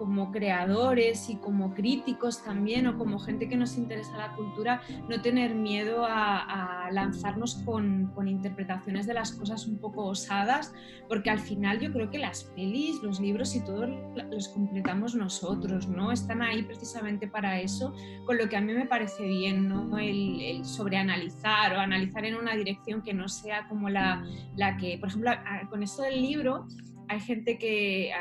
como 0.00 0.32
creadores 0.32 1.28
y 1.28 1.36
como 1.36 1.74
críticos 1.74 2.42
también 2.42 2.86
o 2.86 2.96
como 2.96 3.18
gente 3.18 3.50
que 3.50 3.56
nos 3.56 3.76
interesa 3.76 4.16
la 4.16 4.34
cultura, 4.34 4.80
no 5.10 5.20
tener 5.20 5.54
miedo 5.54 6.06
a, 6.08 6.88
lanzarnos 6.90 7.56
con, 7.66 8.10
interpretaciones 8.26 9.06
de 9.06 9.12
las 9.12 9.32
cosas 9.32 9.66
un 9.66 9.78
poco 9.78 10.06
osadas, 10.06 10.72
porque 11.06 11.28
al 11.28 11.38
final 11.38 11.80
yo 11.80 11.92
creo 11.92 12.10
que 12.10 12.18
las 12.18 12.44
pelis, 12.44 13.02
los 13.02 13.20
libros 13.20 13.54
y 13.54 13.62
todo 13.62 13.86
los 13.86 14.48
completamos 14.48 15.14
nosotros, 15.14 15.86
¿no? 15.86 16.12
Están 16.12 16.40
ahí 16.40 16.62
precisamente 16.62 17.28
para 17.28 17.60
eso, 17.60 17.94
con 18.24 18.38
lo 18.38 18.48
que 18.48 18.56
a 18.56 18.62
mí 18.62 18.72
me 18.72 18.86
parece 18.86 19.26
bien, 19.26 19.68
¿no? 19.68 19.98
El, 19.98 20.40
el 20.40 20.64
sobreanalizar 20.64 21.76
o 21.76 21.78
analizar 21.78 22.24
en 22.24 22.36
una 22.36 22.56
dirección 22.56 23.02
que 23.02 23.12
no 23.12 23.28
sea 23.28 23.68
como 23.68 23.90
la, 23.90 24.24
la 24.56 24.78
que, 24.78 24.96
por 24.98 25.10
ejemplo, 25.10 25.30
con 25.68 25.82
esto 25.82 26.02
del 26.02 26.22
libro, 26.22 26.66
hay 27.10 27.18
gente 27.18 27.58
que, 27.58 28.12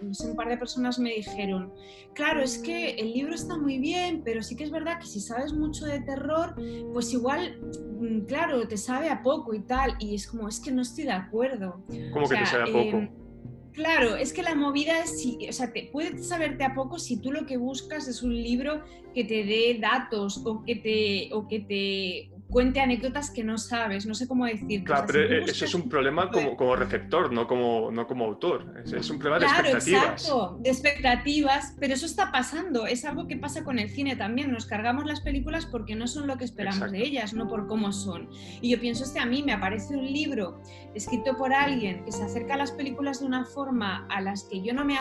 no 0.00 0.14
sé, 0.14 0.30
un 0.30 0.36
par 0.36 0.48
de 0.48 0.56
personas 0.56 1.00
me 1.00 1.14
dijeron, 1.14 1.74
claro, 2.14 2.40
es 2.40 2.58
que 2.58 2.90
el 2.90 3.12
libro 3.12 3.34
está 3.34 3.58
muy 3.58 3.78
bien, 3.80 4.22
pero 4.24 4.40
sí 4.40 4.54
que 4.54 4.62
es 4.62 4.70
verdad 4.70 5.00
que 5.00 5.06
si 5.06 5.18
sabes 5.18 5.52
mucho 5.52 5.84
de 5.84 5.98
terror, 6.02 6.54
pues 6.92 7.12
igual, 7.12 7.58
mm, 7.98 8.20
claro, 8.26 8.68
te 8.68 8.76
sabe 8.76 9.10
a 9.10 9.20
poco 9.20 9.52
y 9.52 9.62
tal, 9.62 9.96
y 9.98 10.14
es 10.14 10.28
como, 10.28 10.46
es 10.46 10.60
que 10.60 10.70
no 10.70 10.82
estoy 10.82 11.04
de 11.04 11.12
acuerdo. 11.12 11.84
¿Cómo 12.12 12.28
que 12.28 12.36
te 12.36 12.46
sabe 12.46 12.62
a 12.62 12.66
poco? 12.66 12.98
Em, 12.98 13.10
claro, 13.72 14.14
es 14.14 14.32
que 14.32 14.44
la 14.44 14.54
movida 14.54 15.00
es, 15.00 15.20
si, 15.20 15.48
o 15.48 15.52
sea, 15.52 15.72
te, 15.72 15.90
puede 15.90 16.22
saberte 16.22 16.62
a 16.62 16.74
poco 16.74 17.00
si 17.00 17.20
tú 17.20 17.32
lo 17.32 17.46
que 17.46 17.56
buscas 17.56 18.06
es 18.06 18.22
un 18.22 18.32
libro 18.32 18.84
que 19.12 19.24
te 19.24 19.42
dé 19.42 19.76
datos 19.80 20.40
o 20.46 20.62
que 20.62 20.76
te, 20.76 21.34
o 21.34 21.48
que 21.48 21.58
te 21.58 22.37
cuente 22.50 22.80
anécdotas 22.80 23.30
que 23.30 23.44
no 23.44 23.58
sabes, 23.58 24.06
no 24.06 24.14
sé 24.14 24.26
cómo 24.26 24.46
decir. 24.46 24.84
Claro, 24.84 25.04
pero 25.06 25.22
e, 25.22 25.44
eso 25.44 25.64
es 25.64 25.74
un 25.74 25.88
problema 25.88 26.30
como, 26.30 26.56
como 26.56 26.76
receptor, 26.76 27.32
no 27.32 27.46
como, 27.46 27.90
no 27.90 28.06
como 28.06 28.24
autor. 28.24 28.74
Es, 28.84 29.10
un 29.10 29.18
problema 29.18 29.38
de 29.38 29.46
expectativas. 29.46 30.22
Exacto, 30.22 30.58
de 30.60 30.70
expectativas, 30.70 31.74
pero 31.78 31.94
eso 31.94 32.06
está 32.06 32.32
pasando. 32.32 32.86
Es 32.86 33.04
algo 33.04 33.26
que 33.26 33.36
pasa 33.36 33.64
con 33.64 33.78
el 33.78 33.90
cine 33.90 34.16
también. 34.16 34.50
Nos 34.50 34.66
cargamos 34.66 35.04
las 35.04 35.20
películas 35.20 35.66
porque 35.66 35.94
no 35.94 36.06
son 36.06 36.26
lo 36.26 36.38
que 36.38 36.44
esperamos 36.44 36.90
de 36.90 37.02
ellas, 37.02 37.34
no 37.34 37.48
por 37.48 37.66
cómo 37.66 37.92
son. 37.92 38.28
Y 38.60 38.70
yo 38.70 38.80
pienso, 38.80 39.04
este 39.04 39.18
a 39.18 39.26
mí 39.26 39.42
me 39.42 39.52
aparece 39.52 39.94
un 39.94 40.06
libro 40.06 40.60
escrito 40.94 41.36
por 41.36 41.52
alguien 41.52 42.04
que 42.04 42.12
se 42.12 42.22
acerca 42.22 42.54
a 42.54 42.56
las 42.56 42.72
películas 42.72 43.20
de 43.20 43.26
una 43.26 43.44
forma 43.44 44.06
a 44.08 44.20
las 44.20 44.44
que 44.44 44.62
yo 44.62 44.72
no 44.72 44.84
me 44.84 44.98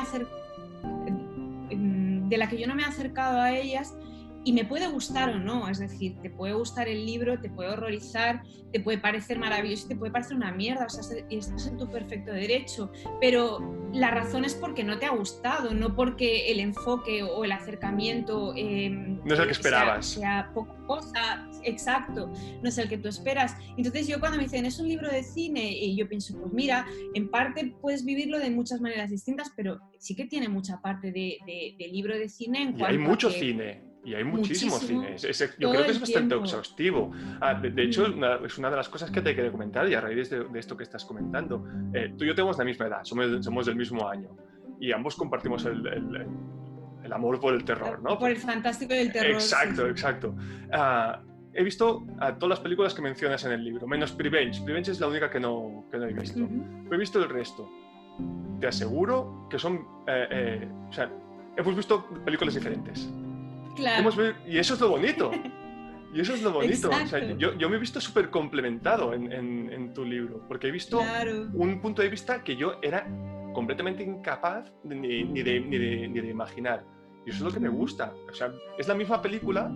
de 2.30 2.38
la 2.38 2.50
que 2.50 2.58
yo 2.58 2.68
no 2.68 2.76
me 2.76 2.84
he 2.84 2.86
acercado 2.86 3.40
a 3.40 3.52
ellas 3.52 3.96
y 4.48 4.54
me 4.54 4.64
puede 4.64 4.88
gustar 4.88 5.32
o 5.32 5.40
no, 5.40 5.68
es 5.68 5.78
decir, 5.78 6.16
te 6.22 6.30
puede 6.30 6.54
gustar 6.54 6.88
el 6.88 7.06
libro, 7.06 7.38
te 7.38 7.50
puede 7.50 7.70
horrorizar, 7.70 8.44
te 8.72 8.80
puede 8.80 8.98
parecer 8.98 9.38
maravilloso, 9.38 9.90
te 9.90 9.96
puede 9.98 10.10
parecer 10.10 10.38
una 10.38 10.54
mierda, 10.54 10.86
o 10.86 10.90
sea, 10.90 11.02
estás 11.30 11.68
en 11.68 11.76
tu 11.76 11.92
perfecto 11.92 12.32
derecho, 12.32 12.90
pero 13.20 13.90
la 13.92 14.10
razón 14.10 14.46
es 14.46 14.56
porque 14.56 14.86
no 14.86 15.00
te 15.00 15.06
ha 15.06 15.10
gustado, 15.10 15.74
no 15.74 15.98
porque 15.98 16.50
el 16.50 16.62
enfoque 16.62 17.24
o 17.24 17.44
el 17.44 17.52
acercamiento 17.52 18.54
em, 18.56 19.20
no 19.26 19.34
es 19.34 19.40
el 19.42 19.48
que 19.48 19.52
esperabas. 19.52 20.06
Sea, 20.06 20.50
poco 20.54 20.78
cosa, 20.88 21.46
exacto, 21.64 22.32
no 22.64 22.70
es 22.70 22.78
el 22.78 22.88
que 22.88 22.98
tú 22.98 23.10
esperas. 23.10 23.54
Entonces 23.76 24.08
yo 24.08 24.22
cuando 24.22 24.38
me 24.38 24.46
dicen, 24.46 24.66
es 24.66 24.80
un 24.80 24.88
libro 24.88 25.10
de 25.10 25.24
cine, 25.24 25.74
y 25.74 25.94
yo 25.98 26.08
pienso, 26.08 26.40
pues 26.40 26.54
mira, 26.54 26.88
en 27.14 27.30
parte 27.30 27.76
puedes 27.82 28.06
vivirlo 28.06 28.40
de 28.40 28.50
muchas 28.50 28.80
maneras 28.80 29.10
distintas, 29.10 29.52
pero 29.58 29.82
sí 30.00 30.16
que 30.16 30.24
tiene 30.24 30.48
mucha 30.48 30.80
parte 30.80 31.12
de, 31.12 31.38
libro 31.92 32.18
de 32.18 32.30
cine 32.30 32.62
en 32.62 32.80
y 32.80 32.84
hay 32.84 32.98
mucho 32.98 33.30
cine 33.30 33.87
y 34.04 34.14
hay 34.14 34.24
muchísimo, 34.24 34.78
cine. 34.78 35.16
yo 35.60 35.70
creo 35.72 35.84
que 35.84 35.92
es 35.92 36.00
bastante 36.00 36.36
exhaustivo. 36.36 37.12
Ah, 37.42 37.56
de, 37.56 37.84
hecho, 37.84 38.08
mm. 38.08 38.46
es 38.46 38.58
una 38.58 38.70
de 38.70 38.78
las 38.78 38.88
cosas 38.88 39.12
que 39.12 39.22
te 39.22 39.36
quería 39.36 39.52
comentar 39.52 39.88
y 39.90 39.96
a 39.96 40.02
raíz 40.02 40.30
de, 40.30 40.46
esto 40.56 40.78
que 40.78 40.84
estás 40.84 41.04
comentando. 41.04 41.66
Eh, 41.94 42.14
tú 42.18 42.24
y 42.24 42.28
yo 42.28 42.36
tenemos 42.36 42.58
la 42.58 42.64
misma 42.64 42.88
edad, 42.88 43.04
somos, 43.04 43.44
somos 43.44 43.66
del 43.66 43.76
mismo 43.76 44.08
año 44.08 44.30
y 44.80 44.92
ambos 44.92 45.16
compartimos 45.16 45.66
el, 45.66 45.86
el, 47.04 47.14
amor 47.14 47.40
por 47.40 47.54
el 47.54 47.64
terror, 47.64 48.02
¿no? 48.02 48.18
Por 48.18 48.30
el 48.30 48.38
fantástico 48.38 48.94
del 48.94 49.12
terror. 49.12 49.32
Exacto, 49.32 49.88
exacto. 49.88 50.36
Ah, 50.72 51.22
he 51.54 51.64
visto 51.64 52.06
todas 52.18 52.50
las 52.50 52.60
películas 52.60 52.94
que 52.94 53.02
mencionas 53.02 53.44
en 53.46 53.54
el 53.54 53.64
libro, 53.64 53.88
menos 53.88 54.12
Prevenge. 54.12 54.62
Prevenge 54.64 54.92
es 54.92 55.00
la 55.00 55.08
única 55.08 55.30
que 55.30 55.40
no, 55.40 55.86
que 55.92 55.98
no 55.98 56.06
he 56.06 56.14
visto. 56.14 56.40
he 56.92 56.98
visto 56.98 57.22
el 57.22 57.30
resto. 57.30 57.70
Te 58.60 58.68
aseguro 58.68 59.48
que 59.50 59.60
son... 59.60 59.86
Eh, 60.08 60.28
eh, 60.32 60.68
o 60.90 60.94
sea, 60.94 61.12
hemos 61.56 61.76
visto 61.76 62.06
películas 62.24 62.56
diferentes 62.56 63.10
y 64.48 64.58
eso 64.58 64.74
es 64.74 64.80
lo 64.80 64.90
bonito. 64.90 65.32
Y 66.14 66.22
eso 66.22 66.34
es 66.34 66.42
lo 66.42 66.52
bonito. 66.52 66.90
yo, 67.38 67.70
me 67.70 67.76
he 67.76 67.80
visto 67.80 68.00
súper 68.00 68.30
complementado 68.30 69.14
en, 69.14 69.94
tu 69.94 70.06
libro, 70.06 70.42
porque 70.48 70.68
he 70.68 70.72
visto 70.72 71.02
un 71.54 71.82
punto 71.82 72.02
de 72.02 72.10
vista 72.10 72.44
que 72.44 72.56
yo 72.56 72.80
era 72.82 73.08
completamente 73.54 74.04
incapaz 74.04 74.72
ni, 74.84 75.44
de, 75.44 75.60
ni, 75.60 75.78
de, 75.78 76.30
imaginar. 76.30 76.86
Y 77.26 77.30
eso 77.30 77.40
es 77.40 77.44
lo 77.44 77.52
que 77.52 77.60
me 77.60 77.70
gusta. 77.70 78.14
O 78.30 78.34
sea, 78.34 78.52
es 78.78 78.88
la 78.88 78.96
misma 78.96 79.22
película 79.22 79.72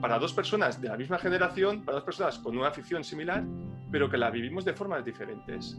para 0.00 0.18
dos 0.18 0.32
personas 0.32 0.80
de 0.80 0.88
la 0.88 0.96
misma 0.96 1.18
generación, 1.18 1.84
para 1.84 1.96
dos 1.96 2.04
personas 2.04 2.38
con 2.38 2.56
una 2.56 2.68
afición 2.68 3.02
similar, 3.02 3.44
pero 3.90 4.08
que 4.08 4.16
la 4.16 4.30
vivimos 4.30 4.64
de 4.64 4.74
formas 4.74 5.04
diferentes. 5.04 5.76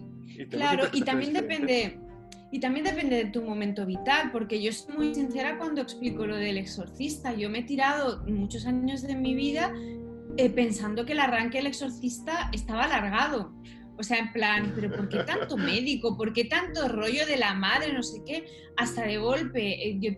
claro, 0.50 0.84
y 0.92 1.02
también 1.04 1.34
depende 1.34 2.00
y 2.52 2.60
también 2.60 2.86
depende 2.86 3.18
de 3.18 3.26
tu 3.26 3.42
momento 3.42 3.86
vital, 3.86 4.32
porque 4.32 4.62
yo 4.62 4.72
soy 4.72 4.96
muy 4.96 5.16
sincera 5.16 5.58
cuando 5.58 5.82
explico 5.82 6.26
lo 6.26 6.36
del 6.36 6.58
exorcista. 6.58 7.34
Yo 7.34 7.50
me 7.50 7.60
he 7.60 7.64
tirado 7.64 8.24
muchos 8.28 8.66
años 8.66 9.02
de 9.02 9.16
mi 9.16 9.34
vida 9.34 9.74
eh, 10.38 10.50
pensando 10.50 11.06
que 11.06 11.14
el 11.14 11.20
arranque 11.20 11.58
del 11.58 11.68
exorcista 11.68 12.50
estaba 12.54 12.84
alargado. 12.84 13.54
O 13.98 14.04
sea, 14.04 14.20
en 14.20 14.32
plan, 14.34 14.74
pero 14.76 14.92
¿por 14.92 15.08
qué 15.10 15.24
tanto 15.24 15.58
médico? 15.58 16.18
¿Por 16.18 16.34
qué 16.34 16.46
tanto 16.46 16.88
rollo 16.88 17.26
de 17.26 17.38
la 17.38 17.54
madre? 17.54 17.94
No 17.94 18.04
sé 18.04 18.22
qué. 18.26 18.46
Hasta 18.78 19.04
de 19.04 19.18
golpe, 19.18 19.90
eh, 19.90 19.98
yo 20.02 20.12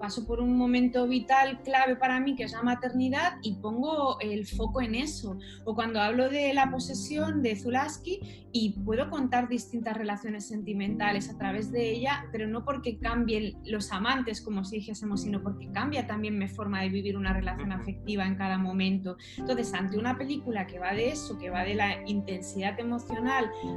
paso 0.00 0.26
por 0.26 0.40
un 0.40 0.56
momento 0.56 1.06
vital 1.06 1.62
clave 1.62 1.94
para 1.94 2.18
mí, 2.18 2.34
que 2.34 2.42
es 2.42 2.52
la 2.52 2.62
maternidad, 2.62 3.34
y 3.42 3.54
pongo 3.54 4.18
el 4.20 4.46
foco 4.46 4.80
en 4.80 4.96
eso. 4.96 5.38
O 5.64 5.76
cuando 5.76 6.00
hablo 6.00 6.28
de 6.28 6.52
la 6.52 6.70
posesión 6.72 7.40
de 7.42 7.54
Zulaski, 7.54 8.20
y 8.52 8.70
puedo 8.84 9.10
contar 9.10 9.48
distintas 9.48 9.96
relaciones 9.96 10.48
sentimentales 10.48 11.30
a 11.30 11.38
través 11.38 11.70
de 11.70 11.90
ella, 11.90 12.26
pero 12.32 12.48
no 12.48 12.64
porque 12.64 12.98
cambien 12.98 13.54
los 13.64 13.92
amantes, 13.92 14.40
como 14.40 14.64
si 14.64 14.76
dijésemos, 14.76 15.22
sino 15.22 15.42
porque 15.42 15.70
cambia 15.70 16.06
también 16.06 16.38
mi 16.38 16.48
forma 16.48 16.82
de 16.82 16.88
vivir 16.88 17.16
una 17.16 17.32
relación 17.32 17.70
afectiva 17.72 18.26
en 18.26 18.34
cada 18.34 18.58
momento. 18.58 19.16
Entonces, 19.36 19.72
ante 19.72 19.98
una 19.98 20.18
película 20.18 20.66
que 20.66 20.78
va 20.78 20.92
de 20.94 21.10
eso, 21.10 21.38
que 21.38 21.50
va 21.50 21.62
de 21.62 21.74
la 21.74 22.08
intensidad 22.08 22.78
emocional, 22.80 23.19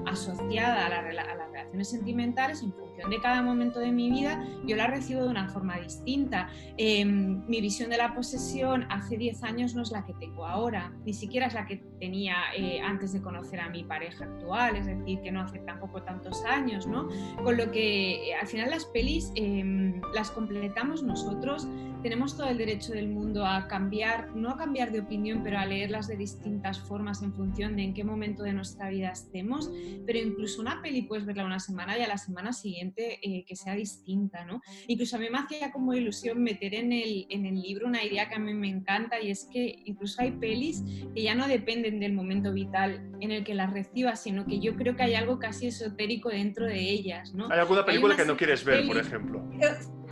asociada 0.06 0.86
a, 0.86 0.90
las 0.90 1.04
relaciones 1.04 1.90
sentimentales, 1.90 2.62
en 2.62 2.74
función 2.74 3.10
de 3.10 3.20
cada 3.22 3.42
momento 3.42 3.80
de 3.80 3.92
mi 3.92 4.10
vida, 4.10 4.44
yo 4.66 4.76
la 4.76 4.88
recibo 4.88 5.24
de 5.24 5.30
una 5.30 5.48
forma 5.50 5.78
distinta. 5.78 6.50
Em, 6.78 7.46
mi 7.48 7.62
visión 7.62 7.90
de 7.90 7.98
la 7.98 8.14
posesión 8.14 8.86
hace 8.90 9.18
10 9.18 9.44
años 9.44 9.76
no 9.76 9.82
es 9.82 9.92
la 9.92 10.06
que 10.06 10.14
tengo 10.14 10.46
ahora, 10.46 10.92
ni 11.06 11.14
siquiera 11.14 11.48
es 11.48 11.54
la 11.54 11.66
que 11.66 11.78
tenía 12.00 12.36
eh, 12.56 12.82
antes 12.82 13.14
de 13.14 13.22
conocer 13.22 13.60
a 13.60 13.70
mi 13.70 13.84
pareja 13.84 14.26
actual, 14.26 14.76
es 14.76 14.86
decir, 14.86 15.22
que 15.22 15.32
no 15.32 15.42
hace 15.42 15.60
tampoco 15.60 16.02
tantos 16.04 16.44
años, 16.46 16.88
¿no? 16.88 17.08
Con 17.44 17.58
lo 17.58 17.72
que 17.72 18.30
eh, 18.30 18.36
al 18.36 18.48
final 18.48 18.70
las 18.70 18.86
pelis 18.86 19.32
em, 19.36 20.02
las 20.14 20.32
completamos 20.32 21.04
nosotros 21.04 21.68
tenemos 22.04 22.36
todo 22.36 22.50
el 22.50 22.58
derecho 22.58 22.92
del 22.92 23.08
mundo 23.08 23.46
a 23.46 23.68
cambiar, 23.68 24.36
no 24.36 24.50
a 24.50 24.58
cambiar 24.58 24.92
de 24.92 25.00
opinión, 25.00 25.42
pero 25.42 25.58
a 25.58 25.66
leerlas 25.66 26.08
de 26.08 26.18
distintas 26.18 26.80
formas 26.80 27.24
en 27.24 27.34
función 27.34 27.78
de 27.78 27.84
en 27.84 27.94
qué 27.94 28.04
momento 28.04 28.44
de 28.44 28.52
nuestra 28.54 28.90
vida 28.90 29.10
estemos, 29.10 29.72
pero 30.06 30.20
incluso 30.20 30.62
una 30.62 30.82
peli 30.82 31.04
puedes 31.04 31.26
verla 31.26 31.46
una 31.46 31.62
semana 31.62 31.98
y 31.98 32.02
a 32.02 32.08
la 32.08 32.18
semana 32.18 32.52
siguiente 32.52 33.20
eh, 33.24 33.46
que 33.48 33.56
sea 33.56 33.74
distinta, 33.74 34.44
¿no? 34.44 34.62
Incluso 34.88 35.16
a 35.16 35.20
mí 35.20 35.28
me 35.32 35.40
hacía 35.40 35.72
como 35.72 35.94
ilusión 35.94 36.44
meter 36.44 36.76
en 36.76 36.92
el, 36.92 37.26
en 37.30 37.46
el 37.46 37.62
libro 37.62 37.88
una 37.88 38.04
idea 38.04 38.28
que 38.28 38.36
a 38.36 38.40
mí 38.40 38.54
me 38.54 38.68
encanta 38.68 39.22
y 39.22 39.32
es 39.32 39.48
que 39.52 39.82
incluso 39.86 40.22
hay 40.22 40.32
pelis 40.32 40.84
que 41.16 41.24
ya 41.24 41.36
no 41.36 41.48
dependen 41.48 42.02
del 42.02 42.12
momento 42.12 42.52
vital 42.52 43.12
en 43.22 43.32
el 43.32 43.46
que 43.46 43.54
las 43.54 43.72
recibas, 43.72 44.22
sino 44.22 44.46
que 44.46 44.60
yo 44.60 44.76
creo 44.76 44.98
que 44.98 45.04
hay 45.04 45.16
algo 45.16 45.40
casi 45.40 45.68
esotérico 45.68 46.30
dentro 46.30 46.66
de 46.66 46.80
ellas, 46.80 47.34
¿no? 47.34 47.50
Hay 47.50 47.60
alguna 47.60 47.86
película 47.86 48.18
que 48.18 48.26
no 48.26 48.36
quieres 48.36 48.66
ver, 48.66 48.86
por 48.86 48.98
ejemplo. 48.98 49.42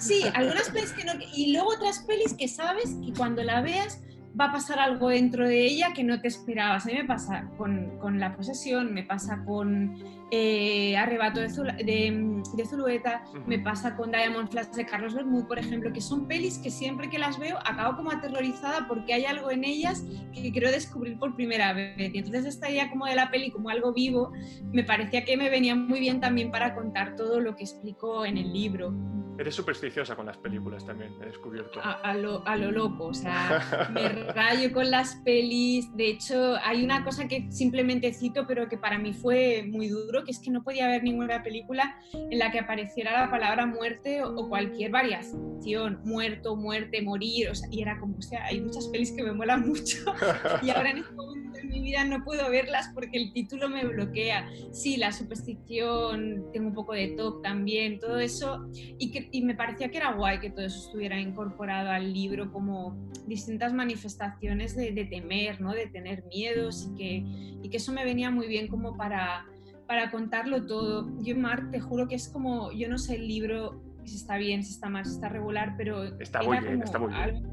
Sí, 0.01 0.23
algunas 0.33 0.69
pelis 0.69 0.91
que 0.93 1.03
no... 1.03 1.13
Y 1.33 1.53
luego 1.53 1.69
otras 1.69 1.99
pelis 1.99 2.33
que 2.33 2.47
sabes 2.47 2.95
que 3.05 3.13
cuando 3.13 3.43
la 3.43 3.61
veas 3.61 4.01
va 4.39 4.45
a 4.45 4.51
pasar 4.51 4.79
algo 4.79 5.09
dentro 5.09 5.47
de 5.47 5.65
ella 5.65 5.93
que 5.93 6.03
no 6.03 6.21
te 6.21 6.27
esperabas. 6.27 6.85
A 6.85 6.89
mí 6.89 6.95
me 6.95 7.05
pasa 7.05 7.49
con, 7.57 7.97
con 7.99 8.19
La 8.19 8.35
posesión, 8.35 8.93
me 8.93 9.03
pasa 9.03 9.43
con 9.45 9.95
eh, 10.31 10.95
Arrebato 10.95 11.41
de, 11.41 11.47
de, 11.49 12.65
Zulueta, 12.65 13.23
me 13.45 13.59
pasa 13.59 13.95
con 13.95 14.11
Diamond 14.11 14.49
Flash 14.49 14.69
de 14.69 14.85
Carlos 14.85 15.13
Bermúdez, 15.13 15.45
por 15.45 15.59
ejemplo, 15.59 15.91
que 15.91 16.01
son 16.01 16.27
pelis 16.27 16.57
que 16.59 16.71
siempre 16.71 17.09
que 17.09 17.19
las 17.19 17.37
veo 17.37 17.57
acabo 17.59 17.97
como 17.97 18.11
aterrorizada 18.11 18.87
porque 18.87 19.13
hay 19.13 19.25
algo 19.25 19.51
en 19.51 19.65
ellas 19.65 20.03
que 20.33 20.51
quiero 20.51 20.71
descubrir 20.71 21.19
por 21.19 21.35
primera 21.35 21.73
vez. 21.73 22.13
Y 22.13 22.17
entonces 22.17 22.45
esta 22.45 22.69
idea 22.69 22.89
como 22.89 23.05
de 23.05 23.15
la 23.15 23.29
peli, 23.29 23.51
como 23.51 23.69
algo 23.69 23.93
vivo, 23.93 24.31
me 24.71 24.83
parecía 24.83 25.25
que 25.25 25.35
me 25.35 25.49
venía 25.49 25.75
muy 25.75 25.99
bien 25.99 26.21
también 26.21 26.51
para 26.51 26.73
contar 26.73 27.15
todo 27.15 27.39
lo 27.39 27.55
que 27.55 27.63
explico 27.63 28.25
en 28.25 28.37
el 28.37 28.53
libro. 28.53 28.93
Eres 29.37 29.55
supersticiosa 29.55 30.15
con 30.15 30.25
las 30.25 30.37
películas 30.37 30.85
también, 30.85 31.13
he 31.21 31.25
descubierto. 31.25 31.79
A, 31.83 32.13
lo, 32.13 32.45
a, 32.47 32.55
lo, 32.55 32.71
loco, 32.71 33.05
o 33.05 33.13
sea, 33.13 33.89
me 33.93 34.09
rayo 34.09 34.71
con 34.71 34.91
las 34.91 35.15
pelis. 35.23 35.95
De 35.95 36.09
hecho, 36.09 36.55
hay 36.63 36.83
una 36.83 37.03
cosa 37.03 37.27
que 37.27 37.51
simplemente 37.51 38.13
cito, 38.13 38.45
pero 38.47 38.67
que 38.69 38.77
para 38.77 38.99
mí 38.99 39.13
fue 39.13 39.63
muy 39.67 39.87
duro, 39.87 40.23
que 40.23 40.31
es 40.31 40.39
que 40.39 40.51
no 40.51 40.63
podía 40.63 40.87
ver 40.87 41.03
ninguna 41.03 41.43
película 41.43 41.95
en 42.13 42.39
la 42.39 42.51
que 42.51 42.59
apareciera 42.59 43.19
la 43.19 43.31
palabra 43.31 43.65
muerte 43.65 44.23
o, 44.23 44.47
cualquier 44.49 44.91
variación, 44.91 46.01
muerto, 46.03 46.55
muerte, 46.55 47.01
morir, 47.01 47.49
o 47.49 47.55
sea, 47.55 47.67
y 47.71 47.81
era 47.81 47.99
como, 47.99 48.17
o 48.17 48.21
sea, 48.21 48.45
hay 48.45 48.61
muchas 48.61 48.87
pelis 48.87 49.11
que 49.11 49.23
me 49.23 49.31
molan 49.31 49.67
mucho 49.67 49.97
y 50.61 50.69
ahora 50.69 50.91
en 50.91 50.97
este 50.99 51.13
momento 51.13 51.50
vida 51.81 52.03
no 52.03 52.23
puedo 52.23 52.49
verlas 52.49 52.91
porque 52.93 53.17
el 53.17 53.33
título 53.33 53.69
me 53.69 53.85
bloquea. 53.85 54.49
Sí, 54.71 54.97
la 54.97 55.11
superstición, 55.11 56.47
tengo 56.51 56.67
un 56.67 56.73
poco 56.73 56.93
de 56.93 57.09
TOC 57.09 57.41
también, 57.41 57.99
todo 57.99 58.19
eso, 58.19 58.67
y 58.73 59.11
que 59.11 59.29
y 59.31 59.41
me 59.43 59.55
parecía 59.55 59.89
que 59.89 59.97
era 59.97 60.13
guay 60.13 60.39
que 60.39 60.49
todo 60.49 60.65
eso 60.65 60.85
estuviera 60.85 61.19
incorporado 61.19 61.89
al 61.89 62.13
libro 62.13 62.51
como 62.51 62.97
distintas 63.27 63.73
manifestaciones 63.73 64.75
de, 64.75 64.91
temer, 65.05 65.61
¿no? 65.61 65.73
de 65.73 65.87
tener 65.87 66.23
miedos 66.25 66.89
y 66.91 66.95
que, 66.95 67.23
y 67.63 67.69
que 67.69 67.77
eso 67.77 67.91
me 67.91 68.03
venía 68.03 68.29
muy 68.29 68.47
bien 68.47 68.67
como 68.67 68.97
para, 68.97 69.45
para 69.87 70.11
contarlo 70.11 70.65
todo. 70.65 71.09
Yo, 71.21 71.35
Mar, 71.35 71.69
te 71.71 71.79
juro 71.79 72.07
que 72.07 72.15
es 72.15 72.29
como, 72.29 72.71
yo 72.71 72.89
no 72.89 72.97
sé 72.97 73.15
el 73.15 73.27
libro 73.27 73.81
si 74.11 74.17
está 74.17 74.37
bien, 74.37 74.63
si 74.63 74.73
está 74.73 74.89
mal, 74.89 75.05
si 75.05 75.11
está 75.11 75.29
regular, 75.29 75.75
pero 75.77 76.03
está 76.19 76.43
muy 76.43 76.59
bien, 76.59 76.81
está 76.81 76.99
muy 76.99 77.13
bien. 77.13 77.47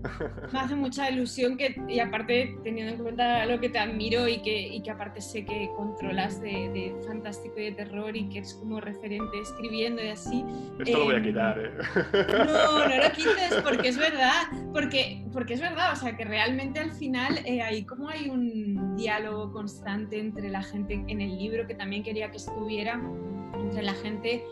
me 0.52 0.58
hace 0.58 0.74
mucha 0.74 1.08
ilusión 1.08 1.56
que, 1.56 1.80
y 1.88 2.00
aparte 2.00 2.56
teniendo 2.64 2.94
en 2.94 3.02
cuenta 3.02 3.46
lo 3.46 3.60
que 3.60 3.68
te 3.68 3.78
admiro 3.78 4.26
y 4.26 4.42
que, 4.42 4.60
y 4.60 4.82
que 4.82 4.90
aparte 4.90 5.20
sé 5.20 5.44
que 5.44 5.70
controlas 5.76 6.40
de, 6.40 6.68
de, 6.70 6.96
fantástico 7.06 7.60
y 7.60 7.64
de 7.64 7.72
terror 7.72 8.16
y 8.16 8.28
que 8.28 8.38
eres 8.38 8.54
como 8.54 8.80
referente 8.80 9.40
escribiendo 9.40 10.02
y 10.02 10.08
así. 10.08 10.44
Esto 10.80 10.98
lo 10.98 11.04
voy 11.04 11.14
a 11.14 11.18
em, 11.18 11.24
quitar, 11.24 11.58
¿eh? 11.58 11.70
No, 12.46 12.88
no 12.88 12.96
lo 12.96 13.12
quites 13.14 13.54
porque 13.62 13.88
es 13.88 13.98
verdad, 13.98 14.48
porque, 14.72 15.24
porque 15.32 15.54
es 15.54 15.60
verdad, 15.60 15.92
o 15.92 15.96
sea 15.96 16.16
que 16.16 16.24
realmente 16.24 16.80
al 16.80 16.90
final 16.90 17.38
eh, 17.44 17.62
hay 17.62 17.84
como 17.84 18.08
hay 18.08 18.28
un 18.28 18.96
diálogo 18.96 19.52
constante 19.52 20.18
entre 20.18 20.48
la 20.50 20.62
gente 20.62 21.04
en 21.06 21.20
el 21.20 21.38
libro 21.38 21.66
que 21.66 21.74
también 21.74 22.02
quería 22.02 22.30
que 22.30 22.38
estuviera 22.38 23.00
entre 23.54 23.82
la 23.82 23.94
gente 23.94 24.44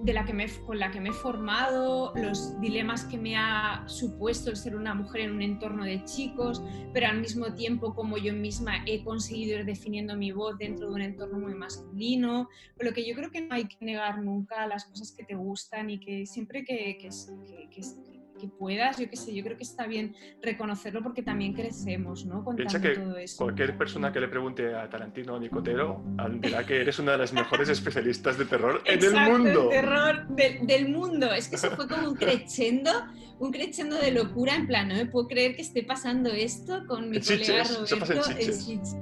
de 0.00 0.12
la 0.12 0.24
que 0.24 0.32
me, 0.32 0.46
con 0.66 0.78
la 0.78 0.90
que 0.90 1.00
me 1.00 1.10
he 1.10 1.12
formado, 1.12 2.12
los 2.14 2.60
dilemas 2.60 3.04
que 3.04 3.18
me 3.18 3.36
ha 3.36 3.84
supuesto 3.86 4.50
el 4.50 4.56
ser 4.56 4.76
una 4.76 4.94
mujer 4.94 5.22
en 5.22 5.32
un 5.32 5.42
entorno 5.42 5.84
de 5.84 6.04
chicos, 6.04 6.62
pero 6.92 7.08
al 7.08 7.20
mismo 7.20 7.54
tiempo 7.54 7.94
como 7.94 8.16
yo 8.16 8.32
misma 8.32 8.84
he 8.86 9.02
conseguido 9.02 9.58
ir 9.58 9.64
definiendo 9.64 10.16
mi 10.16 10.32
voz 10.32 10.56
dentro 10.58 10.88
de 10.88 10.94
un 10.94 11.02
entorno 11.02 11.38
muy 11.38 11.54
masculino, 11.54 12.48
lo 12.78 12.92
que 12.92 13.06
yo 13.06 13.14
creo 13.14 13.30
que 13.30 13.40
no 13.40 13.54
hay 13.54 13.66
que 13.66 13.84
negar 13.84 14.22
nunca 14.22 14.66
las 14.66 14.84
cosas 14.84 15.12
que 15.12 15.24
te 15.24 15.34
gustan 15.34 15.90
y 15.90 15.98
que 15.98 16.26
siempre 16.26 16.64
que, 16.64 16.98
que, 16.98 17.08
que 17.70 17.82
puedas, 18.46 18.98
yo 18.98 19.10
qué 19.10 19.16
sé, 19.16 19.34
yo 19.34 19.42
creo 19.42 19.56
que 19.56 19.64
está 19.64 19.86
bien 19.86 20.14
reconocerlo 20.40 21.02
porque 21.02 21.22
también 21.22 21.54
crecemos, 21.54 22.24
¿no? 22.24 22.44
Piensa 22.54 22.80
que 22.80 22.96
cualquier 23.36 23.76
persona 23.76 24.12
que 24.12 24.20
le 24.20 24.28
pregunte 24.28 24.74
a 24.74 24.88
Tarantino 24.88 25.34
o 25.34 25.40
Nicotero 25.40 26.04
dirá 26.40 26.64
que 26.64 26.80
eres 26.80 26.98
una 26.98 27.12
de 27.12 27.18
las 27.18 27.32
mejores 27.32 27.68
especialistas 27.68 28.38
de 28.38 28.44
terror 28.44 28.82
en 28.84 29.02
el 29.02 29.30
mundo. 29.30 29.68
terror 29.70 30.28
del 30.28 30.88
mundo. 30.88 31.32
Es 31.32 31.48
que 31.48 31.56
eso 31.56 31.70
fue 31.72 31.88
como 31.88 32.08
un 32.08 32.14
crescendo, 32.14 32.90
un 33.38 33.50
crescendo 33.50 33.96
de 33.96 34.12
locura 34.12 34.54
en 34.54 34.66
plan, 34.66 34.88
no 34.88 34.94
me 34.94 35.06
puedo 35.06 35.26
creer 35.28 35.56
que 35.56 35.62
esté 35.62 35.82
pasando 35.82 36.30
esto 36.30 36.86
con 36.86 37.10
mi 37.10 37.20
colega 37.20 37.64
Roberto. 37.64 37.96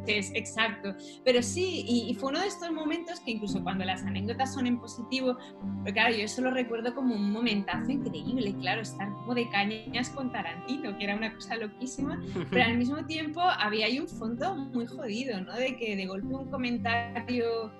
Es 0.06 0.30
exacto. 0.34 0.94
Pero 1.24 1.42
sí, 1.42 1.84
y, 1.86 2.14
fue 2.14 2.30
uno 2.30 2.40
de 2.40 2.46
estos 2.46 2.70
momentos 2.70 3.20
que 3.20 3.32
incluso 3.32 3.62
cuando 3.62 3.84
las 3.84 4.02
anécdotas 4.02 4.54
son 4.54 4.66
en 4.66 4.78
positivo, 4.78 5.36
pero 5.84 5.94
claro, 5.94 6.14
yo 6.14 6.24
eso 6.24 6.42
lo 6.42 6.50
recuerdo 6.50 6.94
como 6.94 7.14
un 7.14 7.30
momentazo 7.30 7.90
increíble, 7.90 8.54
claro, 8.60 8.82
estar 8.82 9.08
de 9.34 9.48
cañas 9.50 10.10
con 10.10 10.30
Tarantino, 10.30 10.96
que 10.96 11.04
era 11.04 11.16
una 11.16 11.34
cosa 11.34 11.56
loquísima, 11.56 12.20
pero 12.50 12.64
al 12.64 12.78
mismo 12.78 13.04
tiempo 13.06 13.40
había 13.40 13.86
ahí 13.86 13.98
un 13.98 14.08
fondo 14.08 14.54
muy 14.54 14.86
jodido, 14.86 15.40
¿no? 15.40 15.52
De 15.54 15.76
que 15.76 15.96
de 15.96 16.06
golpe 16.06 16.28
un 16.28 16.50
comentario 16.50 17.72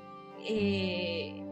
eh, 0.44 1.45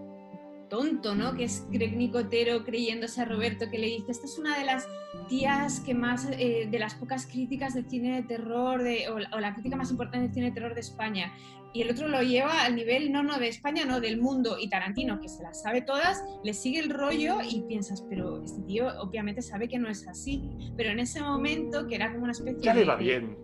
tonto, 0.75 1.15
¿no? 1.15 1.37
Que 1.37 1.45
es 1.45 1.65
Greg 1.71 1.97
Nicotero 1.97 2.65
creyéndose 2.65 3.21
a 3.21 3.27
Roberto, 3.27 3.71
que 3.71 3.79
le 3.79 3.87
dice, 3.87 4.11
esta 4.11 4.27
es 4.27 4.41
una 4.41 4.59
de 4.59 4.65
las 4.65 4.89
tías 5.29 5.79
que 5.79 5.95
más, 5.95 6.29
eh, 6.33 6.67
de 6.69 6.79
las 6.81 6.97
pocas 6.97 7.27
críticas 7.27 7.75
de 7.75 7.85
cine 7.85 8.17
de 8.17 8.23
terror, 8.25 8.83
de, 8.83 9.09
o, 9.09 9.15
o, 9.15 9.41
la 9.41 9.55
crítica 9.55 9.77
más 9.77 9.93
importante 9.93 10.27
de 10.27 10.35
cine 10.35 10.47
de 10.47 10.53
terror 10.53 10.75
de 10.75 10.81
España 10.81 11.33
y 11.75 11.83
el 11.83 11.91
otro 11.91 12.07
lo 12.07 12.23
lleva 12.23 12.65
al 12.65 12.77
nivel, 12.77 13.11
no, 13.11 13.25
no, 13.25 13.37
de 13.37 13.49
España, 13.49 13.85
no, 13.85 14.01
del 14.01 14.21
mundo. 14.21 14.57
Y 14.61 14.69
Tarantino, 14.69 15.21
que 15.21 15.29
se 15.29 15.43
las 15.43 15.61
sabe 15.61 15.83
todas, 15.83 16.25
le 16.45 16.55
sigue 16.55 16.79
el 16.79 16.89
rollo 16.89 17.39
y 17.43 17.63
piensas, 17.63 18.05
pero 18.09 18.43
este 18.45 18.63
tío 18.63 18.87
obviamente 19.01 19.43
sabe 19.43 19.69
que 19.69 19.77
no 19.77 19.89
es 19.89 20.07
así. 20.07 20.41
Pero 20.77 20.91
en 20.91 21.01
ese 21.01 21.21
momento, 21.21 21.89
que 21.89 21.97
era 21.97 22.13
como 22.13 22.23
una 22.23 22.33
especie 22.33 22.63
ya 22.63 22.75
le 22.75 22.85
va 22.85 22.95
bien. 22.95 23.37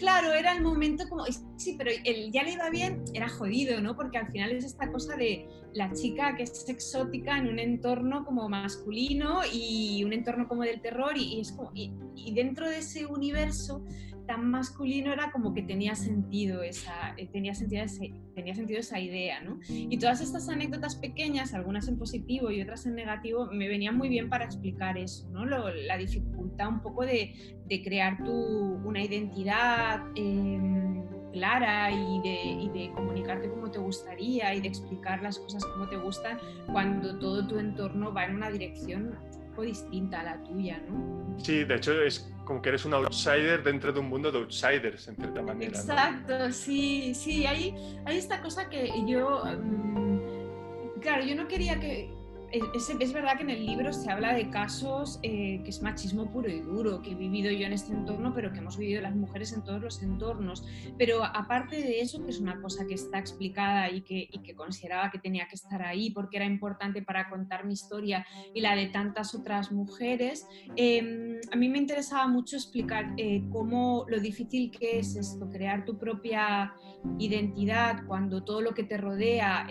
Claro, 0.00 0.32
era 0.32 0.54
el 0.54 0.62
momento 0.62 1.06
como, 1.10 1.26
sí, 1.56 1.74
pero 1.76 1.90
el 2.04 2.32
ya 2.32 2.42
le 2.42 2.52
iba 2.52 2.70
bien 2.70 3.04
era 3.12 3.28
jodido, 3.28 3.82
¿no? 3.82 3.94
Porque 3.94 4.16
al 4.16 4.32
final 4.32 4.50
es 4.50 4.64
esta 4.64 4.90
cosa 4.90 5.14
de 5.14 5.46
la 5.74 5.92
chica 5.92 6.34
que 6.36 6.44
es 6.44 6.66
exótica 6.70 7.36
en 7.36 7.48
un 7.48 7.58
entorno 7.58 8.24
como 8.24 8.48
masculino 8.48 9.40
y 9.52 10.02
un 10.02 10.14
entorno 10.14 10.48
como 10.48 10.62
del 10.62 10.80
terror 10.80 11.18
y, 11.18 11.38
es 11.38 11.52
como, 11.52 11.70
y 11.74 11.92
dentro 12.32 12.70
de 12.70 12.78
ese 12.78 13.04
universo 13.04 13.84
tan 14.30 14.48
masculino 14.48 15.12
era 15.12 15.32
como 15.32 15.52
que 15.52 15.62
tenía 15.62 15.96
sentido 15.96 16.62
esa, 16.62 17.16
eh, 17.16 17.26
tenía 17.32 17.52
sentido, 17.52 17.82
tenía 18.32 18.54
sentido 18.54 18.78
esa 18.78 19.00
idea, 19.00 19.40
¿no? 19.40 19.58
Y 19.68 19.98
todas 19.98 20.20
estas 20.20 20.48
anécdotas 20.48 20.94
pequeñas, 20.94 21.52
algunas 21.52 21.88
en 21.88 21.98
positivo 21.98 22.52
y 22.52 22.62
otras 22.62 22.86
en 22.86 22.94
negativo, 22.94 23.48
me 23.50 23.66
venían 23.66 23.96
muy 23.96 24.08
bien 24.08 24.28
para 24.28 24.44
explicar 24.44 24.96
eso, 24.96 25.28
¿no? 25.30 25.44
la 25.44 25.96
dificultad 25.96 26.68
un 26.68 26.80
poco 26.80 27.04
de, 27.04 27.58
de 27.66 27.82
crear 27.82 28.22
tu, 28.22 28.32
una 28.32 29.02
identidad 29.02 30.00
em, 30.14 31.02
clara 31.32 31.90
y 31.90 32.20
de, 32.20 32.42
y 32.44 32.68
de, 32.68 32.92
comunicarte 32.92 33.50
como 33.50 33.68
te 33.72 33.80
gustaría 33.80 34.54
y 34.54 34.60
de 34.60 34.68
explicar 34.68 35.22
las 35.22 35.40
cosas 35.40 35.64
como 35.64 35.88
te 35.88 35.96
gustan 35.96 36.38
cuando 36.70 37.18
todo 37.18 37.48
tu 37.48 37.58
entorno 37.58 38.14
va 38.14 38.26
en 38.26 38.36
una 38.36 38.48
dirección 38.48 39.16
distinta 39.62 40.20
a 40.20 40.24
la 40.24 40.42
tuya, 40.42 40.80
¿no? 40.88 41.38
Sí, 41.38 41.64
de 41.64 41.76
hecho 41.76 42.00
es 42.02 42.32
como 42.44 42.60
que 42.62 42.70
eres 42.70 42.84
un 42.84 42.94
outsider 42.94 43.62
dentro 43.62 43.92
de 43.92 44.00
un 44.00 44.08
mundo 44.08 44.32
de 44.32 44.38
outsiders, 44.38 45.08
en 45.08 45.16
cierta 45.16 45.42
manera. 45.42 45.78
Exacto, 45.78 46.50
sí, 46.52 47.14
sí, 47.14 47.46
hay, 47.46 47.74
hay 48.04 48.18
esta 48.18 48.40
cosa 48.40 48.68
que 48.68 48.90
yo, 49.06 49.44
mm, 49.44 51.00
claro, 51.00 51.24
yo 51.24 51.34
no 51.36 51.46
quería 51.46 51.78
que 51.78 52.12
es, 52.52 53.12
verdad 53.12 53.36
que 53.36 53.42
en 53.42 53.50
el 53.50 53.64
libro 53.64 53.92
se 53.92 54.10
habla 54.10 54.34
de 54.34 54.50
casos 54.50 55.18
eh, 55.22 55.60
que 55.62 55.70
es 55.70 55.82
machismo 55.82 56.30
puro 56.30 56.48
y 56.48 56.60
duro, 56.60 57.02
que 57.02 57.12
he 57.12 57.14
vivido 57.14 57.50
yo 57.50 57.66
en 57.66 57.72
este 57.72 57.92
entorno, 57.92 58.32
pero 58.34 58.52
que 58.52 58.58
hemos 58.58 58.76
vivido 58.76 59.00
las 59.02 59.14
mujeres 59.14 59.52
en 59.52 59.62
todos 59.62 59.80
los 59.80 60.02
entornos. 60.02 60.64
Pero 60.98 61.24
aparte 61.24 61.76
de 61.76 62.00
eso, 62.00 62.22
que 62.24 62.30
es 62.30 62.40
una 62.40 62.60
cosa 62.60 62.86
que 62.86 62.94
está 62.94 63.18
explicada 63.18 63.90
y 63.90 64.02
que, 64.02 64.28
consideraba 64.56 65.10
que 65.10 65.18
tenía 65.18 65.46
que 65.46 65.54
estar 65.54 65.80
ahí 65.82 66.10
porque 66.10 66.36
era 66.36 66.44
importante 66.44 67.02
para 67.02 67.30
contar 67.30 67.64
mi 67.64 67.72
historia 67.72 68.26
y 68.52 68.60
la 68.60 68.74
de 68.74 68.88
tantas 68.88 69.34
otras 69.34 69.70
mujeres, 69.70 70.46
em, 70.76 71.38
a 71.52 71.56
mí 71.56 71.68
me 71.68 71.78
interesaba 71.78 72.26
mucho 72.26 72.56
explicar 72.56 73.14
eh, 73.16 73.42
cómo 73.52 74.04
lo 74.08 74.18
difícil 74.20 74.70
que 74.70 74.98
es 74.98 75.16
esto, 75.16 75.48
crear 75.48 75.84
tu 75.84 75.98
propia 75.98 76.74
identidad 77.18 78.04
cuando 78.06 78.42
todo 78.42 78.60
lo 78.60 78.74
que 78.74 78.82
te 78.82 78.96
rodea... 78.96 79.66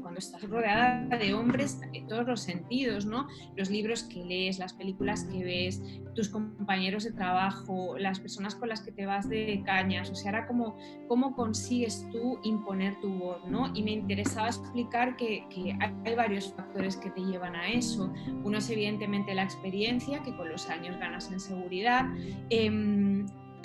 Cuando 0.00 0.18
estás 0.18 0.42
rodeada 0.48 1.16
de 1.16 1.32
hombres 1.34 1.80
en 1.92 2.08
todos 2.08 2.26
los 2.26 2.40
sentidos, 2.40 3.06
¿no? 3.06 3.28
Los 3.56 3.70
libros 3.70 4.02
que 4.02 4.24
lees, 4.24 4.58
las 4.58 4.72
películas 4.72 5.24
que 5.24 5.44
ves, 5.44 5.80
tus 6.14 6.28
compañeros 6.28 7.04
de 7.04 7.12
trabajo, 7.12 7.96
las 7.98 8.18
personas 8.18 8.54
con 8.56 8.68
las 8.68 8.80
que 8.80 8.90
te 8.90 9.06
vas 9.06 9.28
de 9.28 9.62
cañas, 9.64 10.10
o 10.10 10.14
sea, 10.14 10.30
era 10.30 10.46
como 10.46 10.76
cómo 11.08 11.36
consigues 11.36 12.06
tú 12.10 12.40
imponer 12.42 12.98
tu 13.00 13.10
voz, 13.10 13.46
¿no? 13.48 13.70
Y 13.74 13.82
me 13.82 13.92
interesaba 13.92 14.48
explicar 14.48 15.16
que, 15.16 15.46
hay 16.04 16.14
varios 16.14 16.52
factores 16.54 16.96
que 16.96 17.10
te 17.10 17.20
llevan 17.20 17.54
a 17.54 17.68
eso. 17.68 18.12
Uno 18.42 18.58
es 18.58 18.68
evidentemente 18.70 19.34
la 19.34 19.44
experiencia, 19.44 20.22
que 20.22 20.34
con 20.36 20.48
los 20.48 20.68
años 20.68 20.98
ganas 20.98 21.30
en 21.30 21.38
seguridad. 21.38 22.06
Eh, 22.50 23.05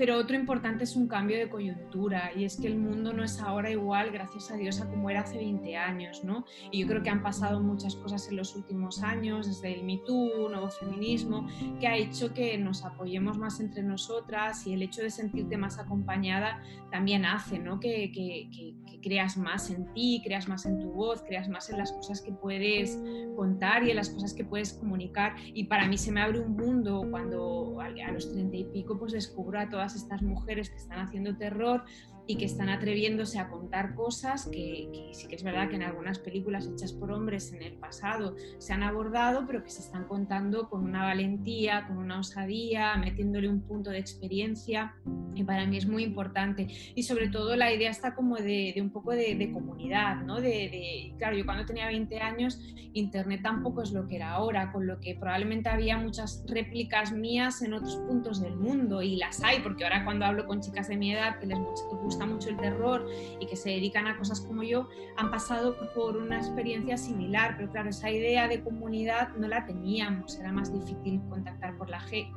pero 0.01 0.17
otro 0.17 0.35
importante 0.35 0.83
es 0.83 0.95
un 0.95 1.07
cambio 1.07 1.37
de 1.37 1.47
coyuntura 1.47 2.31
y 2.35 2.43
es 2.43 2.59
que 2.59 2.65
el 2.65 2.79
mundo 2.79 3.13
no 3.13 3.23
es 3.23 3.39
ahora 3.39 3.69
igual, 3.69 4.09
gracias 4.09 4.49
a 4.49 4.55
Dios, 4.55 4.81
a 4.81 4.89
como 4.89 5.11
era 5.11 5.19
hace 5.19 5.37
20 5.37 5.77
años, 5.77 6.23
¿no? 6.23 6.43
Y 6.71 6.79
yo 6.79 6.87
creo 6.87 7.03
que 7.03 7.11
han 7.11 7.21
pasado 7.21 7.59
muchas 7.59 7.95
cosas 7.97 8.27
en 8.27 8.37
los 8.37 8.55
últimos 8.55 9.03
años, 9.03 9.45
desde 9.45 9.75
el 9.75 9.83
Me 9.83 9.99
Too, 10.03 10.49
nuevo 10.49 10.69
feminismo, 10.69 11.47
que 11.79 11.85
ha 11.85 11.95
hecho 11.95 12.33
que 12.33 12.57
nos 12.57 12.83
apoyemos 12.83 13.37
más 13.37 13.59
entre 13.59 13.83
nosotras 13.83 14.65
y 14.65 14.73
el 14.73 14.81
hecho 14.81 15.03
de 15.03 15.11
sentirte 15.11 15.55
más 15.55 15.77
acompañada 15.77 16.63
también 16.89 17.23
hace, 17.23 17.59
¿no? 17.59 17.79
Que, 17.79 18.11
que, 18.11 18.49
que, 18.51 18.75
creas 19.01 19.35
más 19.35 19.71
en 19.71 19.91
ti, 19.93 20.21
creas 20.23 20.47
más 20.47 20.65
en 20.67 20.79
tu 20.79 20.91
voz, 20.91 21.23
creas 21.23 21.49
más 21.49 21.71
en 21.71 21.79
las 21.79 21.91
cosas 21.91 22.21
que 22.21 22.31
puedes 22.31 22.99
contar 23.35 23.83
y 23.83 23.89
en 23.89 23.95
las 23.95 24.11
cosas 24.11 24.33
que 24.33 24.45
puedes 24.45 24.73
comunicar. 24.73 25.33
Y 25.55 25.63
para 25.63 25.87
mí 25.87 25.97
se 25.97 26.11
me 26.11 26.21
abre 26.21 26.39
un 26.39 26.55
mundo 26.55 27.07
cuando 27.09 27.79
a 27.81 28.11
los 28.11 28.31
treinta 28.31 28.57
y 28.57 28.63
pico 28.65 28.97
pues 28.97 29.11
descubro 29.11 29.59
a 29.59 29.69
todas 29.69 29.90
estas 29.95 30.21
mujeres 30.21 30.69
que 30.69 30.77
están 30.77 30.99
haciendo 30.99 31.35
terror 31.35 31.83
y 32.27 32.37
que 32.37 32.45
están 32.45 32.69
atreviéndose 32.69 33.39
a 33.39 33.49
contar 33.49 33.95
cosas 33.95 34.47
que, 34.51 35.11
sí 35.13 35.27
que 35.27 35.35
es 35.35 35.43
verdad 35.43 35.69
que 35.69 35.75
en 35.75 35.83
algunas 35.83 36.19
películas 36.19 36.67
hechas 36.67 36.93
por 36.93 37.11
hombres 37.11 37.51
en 37.53 37.61
el 37.61 37.73
pasado 37.73 38.35
se 38.57 38.73
han 38.73 38.83
abordado, 38.83 39.45
pero 39.47 39.63
que 39.63 39.69
se 39.69 39.81
están 39.81 40.05
contando 40.05 40.69
con 40.69 40.83
una 40.83 41.03
valentía, 41.03 41.87
con 41.87 41.97
una 41.97 42.19
osadía, 42.19 42.95
metiéndole 42.97 43.49
un 43.49 43.61
punto 43.61 43.89
de 43.89 43.99
experiencia 43.99 44.95
y 45.35 45.43
para 45.43 45.65
mí 45.65 45.77
es 45.77 45.87
muy 45.87 46.03
importante. 46.03 46.67
Y 46.95 47.03
sobre 47.03 47.29
todo 47.29 47.55
la 47.55 47.73
idea 47.73 47.89
está 47.89 48.15
como 48.15 48.35
de, 48.35 48.73
un 48.81 48.91
poco 48.91 49.11
de, 49.11 49.51
comunidad, 49.51 50.21
¿no? 50.23 50.39
De, 50.39 51.13
claro, 51.17 51.35
yo 51.35 51.45
cuando 51.45 51.65
tenía 51.65 51.87
20 51.87 52.19
años, 52.19 52.59
Internet 52.93 53.41
tampoco 53.41 53.81
es 53.81 53.91
lo 53.91 54.07
que 54.07 54.17
era 54.17 54.31
ahora, 54.31 54.71
con 54.71 54.85
lo 54.85 54.99
que 54.99 55.15
probablemente 55.15 55.69
había 55.69 55.97
muchas 55.97 56.43
réplicas 56.47 57.11
mías 57.11 57.61
en 57.61 57.73
otros 57.73 57.97
puntos 58.07 58.41
del 58.41 58.55
mundo 58.55 59.01
y 59.01 59.15
las 59.15 59.43
hay, 59.43 59.61
porque 59.61 59.83
ahora 59.83 60.03
cuando 60.03 60.25
hablo 60.25 60.45
con 60.45 60.61
chicas 60.61 60.87
de 60.87 60.97
mi 60.97 61.13
edad 61.13 61.39
que 61.39 61.47
les 61.47 61.57
gusta 61.57 61.95
mucho 62.19 62.49
el 62.49 62.57
terror 62.57 63.07
y 63.39 63.45
que 63.45 63.55
se 63.55 63.69
dedican 63.69 64.07
a 64.07 64.17
cosas 64.17 64.41
como 64.41 64.63
yo, 64.63 64.87
han 65.17 65.31
pasado 65.31 65.75
por 65.93 66.17
una 66.17 66.37
experiencia 66.37 66.97
similar, 66.97 67.55
pero 67.57 67.71
claro, 67.71 67.89
esa 67.89 68.09
idea 68.09 68.47
de 68.47 68.61
comunidad 68.61 69.29
no 69.37 69.47
la 69.47 69.65
teníamos, 69.65 70.39
era 70.39 70.51
más 70.51 70.71
difícil 70.71 71.21
contactar 71.29 71.77
con 71.77 71.89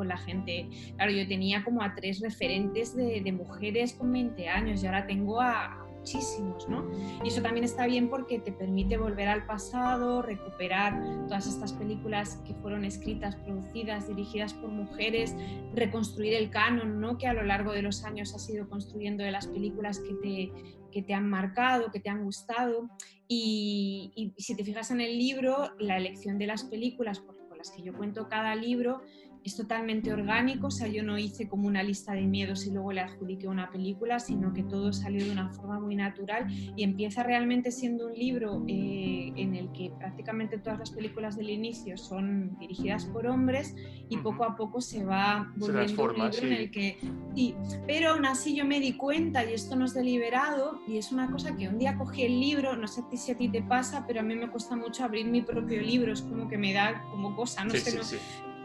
la 0.08 0.16
gente. 0.16 0.68
Claro, 0.96 1.12
yo 1.12 1.26
tenía 1.26 1.64
como 1.64 1.82
a 1.82 1.94
tres 1.94 2.20
referentes 2.20 2.96
de, 2.96 3.20
de 3.20 3.32
mujeres 3.32 3.94
con 3.94 4.12
20 4.12 4.48
años 4.48 4.82
y 4.82 4.86
ahora 4.86 5.06
tengo 5.06 5.40
a, 5.40 5.83
muchísimos, 6.04 6.68
¿no? 6.68 6.86
Y 7.24 7.28
eso 7.28 7.40
también 7.40 7.64
está 7.64 7.86
bien 7.86 8.10
porque 8.10 8.38
te 8.38 8.52
permite 8.52 8.98
volver 8.98 9.26
al 9.26 9.46
pasado, 9.46 10.20
recuperar 10.20 11.02
todas 11.28 11.46
estas 11.46 11.72
películas 11.72 12.42
que 12.46 12.52
fueron 12.56 12.84
escritas, 12.84 13.36
producidas, 13.36 14.06
dirigidas 14.06 14.52
por 14.52 14.68
mujeres, 14.68 15.34
reconstruir 15.72 16.34
el 16.34 16.50
canon, 16.50 17.00
¿no? 17.00 17.16
Que 17.16 17.26
a 17.26 17.32
lo 17.32 17.42
largo 17.42 17.72
de 17.72 17.80
los 17.80 18.04
años 18.04 18.34
has 18.34 18.50
ido 18.50 18.68
construyendo 18.68 19.24
de 19.24 19.30
las 19.30 19.46
películas 19.46 19.98
que 19.98 20.12
te, 20.14 20.52
que 20.92 21.02
te 21.02 21.14
han 21.14 21.26
marcado, 21.26 21.90
que 21.90 22.00
te 22.00 22.10
han 22.10 22.22
gustado. 22.22 22.90
Y, 23.26 24.12
y, 24.14 24.42
si 24.42 24.54
te 24.54 24.62
fijas 24.62 24.90
en 24.90 25.00
el 25.00 25.18
libro, 25.18 25.70
la 25.78 25.96
elección 25.96 26.36
de 26.36 26.46
las 26.46 26.64
películas 26.64 27.20
por, 27.20 27.34
por 27.48 27.56
las 27.56 27.70
que 27.70 27.82
yo 27.82 27.94
cuento 27.94 28.28
cada 28.28 28.54
libro 28.54 29.00
es 29.44 29.56
totalmente 29.56 30.10
orgánico, 30.10 30.68
o 30.68 30.70
sea, 30.70 30.88
yo 30.88 31.02
no 31.02 31.18
hice 31.18 31.48
como 31.48 31.68
una 31.68 31.82
lista 31.82 32.14
de 32.14 32.22
miedos 32.22 32.66
y 32.66 32.70
luego 32.70 32.92
le 32.92 33.02
adjudiqué 33.02 33.46
una 33.46 33.70
película, 33.70 34.18
sino 34.18 34.54
que 34.54 34.62
todo 34.62 34.92
salió 34.92 35.22
de 35.22 35.30
una 35.30 35.50
forma 35.50 35.78
muy 35.78 35.96
natural 35.96 36.46
y 36.74 36.82
empieza 36.82 37.22
realmente 37.22 37.70
siendo 37.70 38.06
un 38.06 38.14
libro 38.14 38.64
eh, 38.66 39.32
en 39.36 39.54
el 39.54 39.70
que 39.72 39.92
prácticamente 39.98 40.58
todas 40.58 40.78
las 40.78 40.90
películas 40.90 41.36
del 41.36 41.50
inicio 41.50 41.98
son 41.98 42.58
dirigidas 42.58 43.04
por 43.04 43.26
hombres 43.26 43.76
y 44.08 44.16
poco 44.16 44.44
a 44.44 44.56
poco 44.56 44.80
se 44.80 45.04
va 45.04 45.52
volviendo 45.56 46.04
un 46.04 46.14
libro 46.14 46.46
en 46.46 46.52
el 46.52 46.70
que... 46.70 46.98
Sí, 47.34 47.54
pero 47.86 48.10
aún 48.10 48.24
así 48.24 48.54
yo 48.54 48.64
me 48.64 48.80
di 48.80 48.92
cuenta, 48.92 49.44
y 49.44 49.52
esto 49.52 49.76
no 49.76 49.84
es 49.84 49.92
deliberado, 49.92 50.80
y 50.86 50.98
es 50.98 51.12
una 51.12 51.30
cosa 51.30 51.54
que 51.56 51.68
un 51.68 51.78
día 51.78 51.98
cogí 51.98 52.22
el 52.22 52.40
libro, 52.40 52.76
no 52.76 52.86
sé 52.86 53.02
si 53.16 53.32
a 53.32 53.36
ti 53.36 53.48
te 53.48 53.60
pasa, 53.60 54.04
pero 54.06 54.20
a 54.20 54.22
mí 54.22 54.34
me 54.36 54.48
cuesta 54.48 54.76
mucho 54.76 55.04
abrir 55.04 55.26
mi 55.26 55.42
propio 55.42 55.82
libro, 55.82 56.12
es 56.12 56.22
como 56.22 56.48
que 56.48 56.56
me 56.56 56.72
da 56.72 57.04
como 57.10 57.34
cosa, 57.34 57.64
no 57.64 57.70
sé, 57.70 57.96
no, 57.96 58.04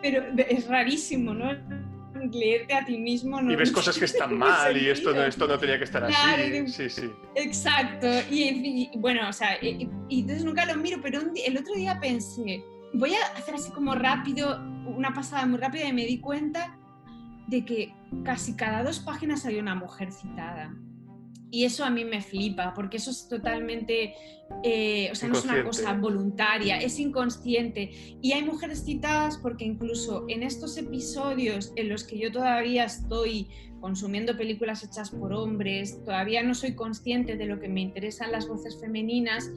pero 0.02 0.24
es 0.38 0.68
rarísimo, 0.68 1.34
¿no? 1.34 1.52
leerte 2.32 2.74
a 2.74 2.86
ti 2.86 2.98
mismo. 2.98 3.42
¿no? 3.42 3.52
Y 3.52 3.56
ves 3.56 3.72
cosas 3.72 3.98
que 3.98 4.06
están 4.06 4.38
mal 4.38 4.76
y 4.76 4.90
esto 4.90 5.14
no, 5.14 5.24
esto 5.24 5.48
no 5.48 5.58
tenía 5.58 5.78
que 5.78 5.86
estar 5.86 6.04
así. 6.04 6.68
Sí, 6.68 6.90
sí. 6.90 7.10
Exacto. 7.36 8.08
Y, 8.30 8.90
bueno, 8.98 9.30
o 9.30 9.34
sea, 9.34 9.58
y, 9.64 9.90
entonces 10.10 10.44
nunca 10.44 10.66
lo 10.66 10.76
miro, 10.76 11.00
pero 11.02 11.22
el 11.22 11.58
otro 11.58 11.74
día 11.76 12.00
pensé, 12.00 12.64
voy 12.94 13.14
a 13.14 13.38
hacer 13.38 13.56
así 13.56 13.72
como 13.72 13.96
rápido, 13.96 14.60
una 14.86 15.14
pasada 15.14 15.46
muy 15.46 15.60
rápida 15.60 15.86
y 15.86 15.94
me 15.94 16.06
di 16.06 16.20
cuenta 16.20 16.78
de 17.48 17.66
que 17.66 17.94
casi 18.24 18.56
cada 18.56 18.84
dos 18.84 19.00
páginas 19.00 19.46
hay 19.46 19.58
una 19.58 19.76
mujer 19.76 20.12
citada. 20.12 20.74
Y 21.52 21.66
eso 21.66 21.84
a 21.84 21.90
mí 21.90 22.06
me 22.06 22.22
flipa, 22.22 22.74
porque 22.74 22.98
eso 22.98 23.12
es 23.12 23.28
totalmente, 23.28 24.14
eh, 24.64 25.10
o 25.12 25.16
sea, 25.16 25.30
no 25.30 25.38
es 25.38 25.46
una 25.46 25.64
cosa 25.64 25.94
voluntaria, 25.94 26.78
es 26.78 27.00
inconsciente. 27.00 28.18
Y 28.22 28.34
hay 28.34 28.44
mujeres 28.44 28.84
citadas 28.86 29.38
porque 29.38 29.66
incluso 29.66 30.26
en 30.28 30.44
estos 30.44 30.78
episodios 30.78 31.74
en 31.76 31.90
los 31.90 32.04
que 32.04 32.20
yo 32.20 32.32
todavía 32.32 32.86
estoy 32.86 33.50
consumiendo 33.80 34.38
películas 34.38 34.84
hechas 34.84 35.12
por 35.12 35.34
hombres, 35.34 36.04
todavía 36.04 36.44
no 36.44 36.54
soy 36.54 36.76
consciente 36.76 37.38
de 37.38 37.46
lo 37.46 37.60
que 37.60 37.70
me 37.70 37.82
interesan 37.82 38.32
las 38.32 38.48
voces 38.48 38.80
femeninas, 38.80 39.50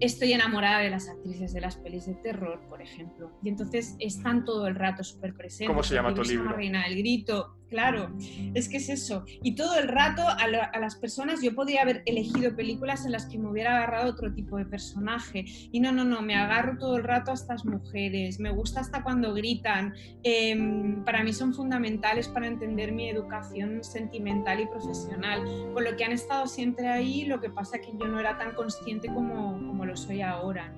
estoy 0.00 0.32
enamorada 0.32 0.80
de 0.80 0.90
las 0.90 1.08
actrices 1.08 1.52
de 1.52 1.60
las 1.60 1.76
pelis 1.76 2.06
de 2.06 2.14
terror, 2.14 2.60
por 2.68 2.82
ejemplo. 2.82 3.32
Y 3.42 3.48
entonces 3.48 3.96
están 3.98 4.44
todo 4.44 4.66
el 4.66 4.74
rato 4.74 5.02
súper 5.02 5.34
presentes. 5.34 5.68
¿Cómo 5.68 5.82
se 5.82 5.94
llama 5.94 6.14
tu 6.14 6.22
libro? 6.22 6.52
Reina 6.52 6.84
del 6.84 6.98
Grito, 6.98 7.58
claro, 7.68 8.12
es 8.54 8.68
que 8.68 8.78
es 8.78 8.88
eso. 8.88 9.24
Y 9.42 9.54
todo 9.54 9.78
el 9.78 9.88
rato 9.88 10.22
a, 10.22 10.34
a, 10.34 10.78
las 10.78 10.96
personas, 10.96 11.42
yo 11.42 11.54
podría 11.54 11.82
haber 11.82 12.02
elegido 12.06 12.54
películas 12.54 13.04
en 13.04 13.12
las 13.12 13.26
que 13.26 13.38
me 13.38 13.48
hubiera 13.48 13.76
agarrado 13.76 14.10
otro 14.10 14.32
tipo 14.32 14.56
de 14.56 14.66
personaje. 14.66 15.44
Y 15.46 15.80
no, 15.80 15.92
no, 15.92 16.04
no, 16.04 16.22
me 16.22 16.34
agarro 16.34 16.78
todo 16.78 16.96
el 16.96 17.04
rato 17.04 17.30
a 17.30 17.34
estas 17.34 17.64
mujeres. 17.64 18.40
Me 18.40 18.50
gusta 18.50 18.80
hasta 18.80 19.02
cuando 19.02 19.34
gritan. 19.34 19.94
Em, 20.22 21.04
para 21.04 21.22
mí 21.22 21.32
son 21.32 21.54
fundamentales 21.54 22.28
para 22.28 22.46
entender 22.46 22.92
mi 22.92 23.08
educación 23.08 23.67
sentimental 23.82 24.60
y 24.60 24.66
profesional. 24.66 25.42
Con 25.72 25.84
lo 25.84 25.96
que 25.96 26.04
han 26.04 26.12
estado 26.12 26.46
siempre 26.46 26.88
ahí, 26.88 27.24
lo 27.24 27.40
que 27.40 27.50
pasa 27.50 27.76
es 27.76 27.86
que 27.86 27.92
yo 27.96 28.06
no 28.06 28.18
era 28.18 28.36
tan 28.38 28.54
consciente 28.54 29.08
como, 29.08 29.52
como 29.52 29.84
lo 29.84 29.96
soy 29.96 30.22
ahora. 30.22 30.72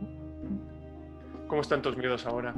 ¿Cómo 1.49 1.63
están 1.63 1.83
tus 1.83 1.97
miedos 1.97 2.27
ahora? 2.27 2.55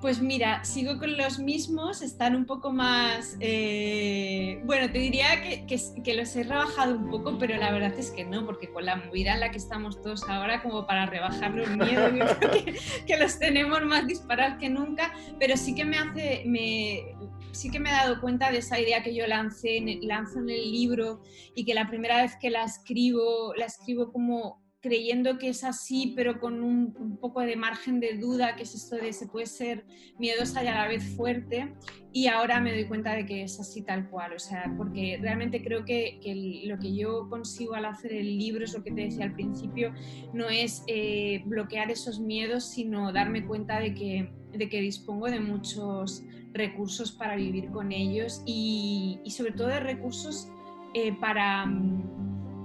Pues 0.00 0.22
mira, 0.22 0.64
sigo 0.64 0.98
con 0.98 1.18
los 1.18 1.38
mismos, 1.38 2.00
están 2.00 2.34
un 2.34 2.46
poco 2.46 2.72
más... 2.72 3.36
Eh, 3.38 4.62
bueno, 4.64 4.90
te 4.90 4.98
diría 4.98 5.42
que, 5.42 5.66
que, 5.66 6.14
los 6.14 6.34
he 6.36 6.44
rebajado 6.44 6.96
un 6.96 7.10
poco, 7.10 7.36
pero 7.38 7.58
la 7.58 7.70
verdad 7.70 7.92
es 7.98 8.10
que 8.10 8.24
no, 8.24 8.46
porque 8.46 8.70
con 8.70 8.86
la 8.86 8.96
movida 8.96 9.34
en 9.34 9.40
la 9.40 9.50
que 9.50 9.58
estamos 9.58 10.00
todos 10.00 10.26
ahora, 10.26 10.62
como 10.62 10.86
para 10.86 11.04
rebajar 11.04 11.50
los 11.50 11.68
miedos, 11.76 12.34
que, 12.40 12.76
que, 13.06 13.16
los 13.18 13.38
tenemos 13.38 13.84
más 13.84 14.06
disparados 14.06 14.58
que 14.58 14.70
nunca, 14.70 15.12
pero 15.38 15.56
sí 15.58 15.74
que 15.74 15.84
me 15.84 15.98
hace... 15.98 16.44
Me, 16.46 17.14
sí 17.52 17.70
que 17.70 17.80
me 17.80 17.90
he 17.90 17.92
dado 17.92 18.20
cuenta 18.20 18.50
de 18.50 18.58
esa 18.58 18.80
idea 18.80 19.02
que 19.02 19.14
yo 19.14 19.26
lancé, 19.26 19.80
lanzo 20.02 20.40
en 20.40 20.50
el 20.50 20.70
libro 20.70 21.22
y 21.54 21.64
que 21.64 21.74
la 21.74 21.88
primera 21.88 22.22
vez 22.22 22.36
que 22.40 22.50
la 22.50 22.64
escribo, 22.64 23.54
la 23.54 23.66
escribo 23.66 24.12
como 24.12 24.60
creyendo 24.80 25.38
que 25.38 25.50
es 25.50 25.62
así, 25.62 26.14
pero 26.16 26.40
con 26.40 26.62
un, 26.62 27.18
poco 27.20 27.40
de 27.40 27.54
margen 27.54 28.00
de 28.00 28.16
duda, 28.16 28.56
que 28.56 28.62
es 28.62 28.74
esto 28.74 28.96
de 28.96 29.12
se 29.12 29.26
puede 29.26 29.46
ser 29.46 29.84
miedosa 30.18 30.64
y 30.64 30.68
a 30.68 30.74
la 30.74 30.88
vez 30.88 31.04
fuerte, 31.16 31.74
y 32.12 32.28
ahora 32.28 32.60
me 32.60 32.72
doy 32.72 32.86
cuenta 32.86 33.14
de 33.14 33.26
que 33.26 33.42
es 33.42 33.60
así 33.60 33.82
tal 33.82 34.08
cual, 34.08 34.32
o 34.32 34.38
sea, 34.38 34.72
porque 34.76 35.18
realmente 35.20 35.62
creo 35.62 35.84
que, 35.84 36.18
lo 36.64 36.78
que 36.78 36.96
yo 36.96 37.28
consigo 37.28 37.74
al 37.74 37.84
hacer 37.84 38.12
el 38.12 38.38
libro 38.38 38.64
es 38.64 38.72
lo 38.72 38.82
que 38.82 38.92
te 38.92 39.02
decía 39.02 39.26
al 39.26 39.34
principio, 39.34 39.92
no 40.32 40.48
es 40.48 40.82
eh, 40.86 41.42
bloquear 41.44 41.90
esos 41.90 42.18
miedos, 42.18 42.64
sino 42.64 43.12
darme 43.12 43.46
cuenta 43.46 43.80
de 43.80 43.94
que, 43.94 44.32
de 44.52 44.68
que 44.68 44.80
dispongo 44.80 45.26
de 45.26 45.40
muchos 45.40 46.22
recursos 46.52 47.12
para 47.12 47.36
vivir 47.36 47.70
con 47.70 47.92
ellos 47.92 48.42
y, 48.46 49.20
sobre 49.28 49.52
todo 49.52 49.68
de 49.68 49.80
recursos 49.80 50.48
eh, 50.94 51.12
para 51.20 51.66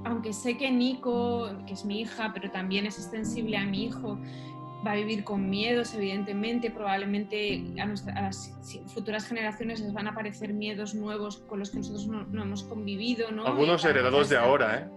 aunque 0.06 0.34
sé 0.34 0.56
que 0.56 0.72
Nico, 0.72 1.50
que 1.66 1.74
es 1.74 1.84
mi 1.84 2.02
hija, 2.02 2.32
pero 2.34 2.52
también 2.52 2.86
es 2.86 2.98
extensible 3.00 3.58
a 3.58 3.66
mi 3.66 3.86
hijo, 3.86 4.20
va 4.86 4.92
a 4.92 4.96
vivir 4.96 5.24
con 5.24 5.50
miedos, 5.50 5.96
evidentemente, 5.96 6.70
probablemente 6.70 7.64
a, 7.80 7.88
las 8.22 8.54
futuras 8.94 9.26
generaciones 9.26 9.80
les 9.80 9.94
van 9.94 10.08
a 10.08 10.12
aparecer 10.12 10.54
miedos 10.54 10.94
nuevos 10.94 11.38
con 11.38 11.60
los 11.60 11.72
que 11.72 11.78
nosotros 11.78 12.08
no, 12.08 12.42
hemos 12.42 12.64
convivido. 12.64 13.32
¿no? 13.32 13.48
Algunos 13.48 13.84
heredados 13.84 14.30
de 14.30 14.38
ahora, 14.38 14.78
¿eh? 14.78 14.90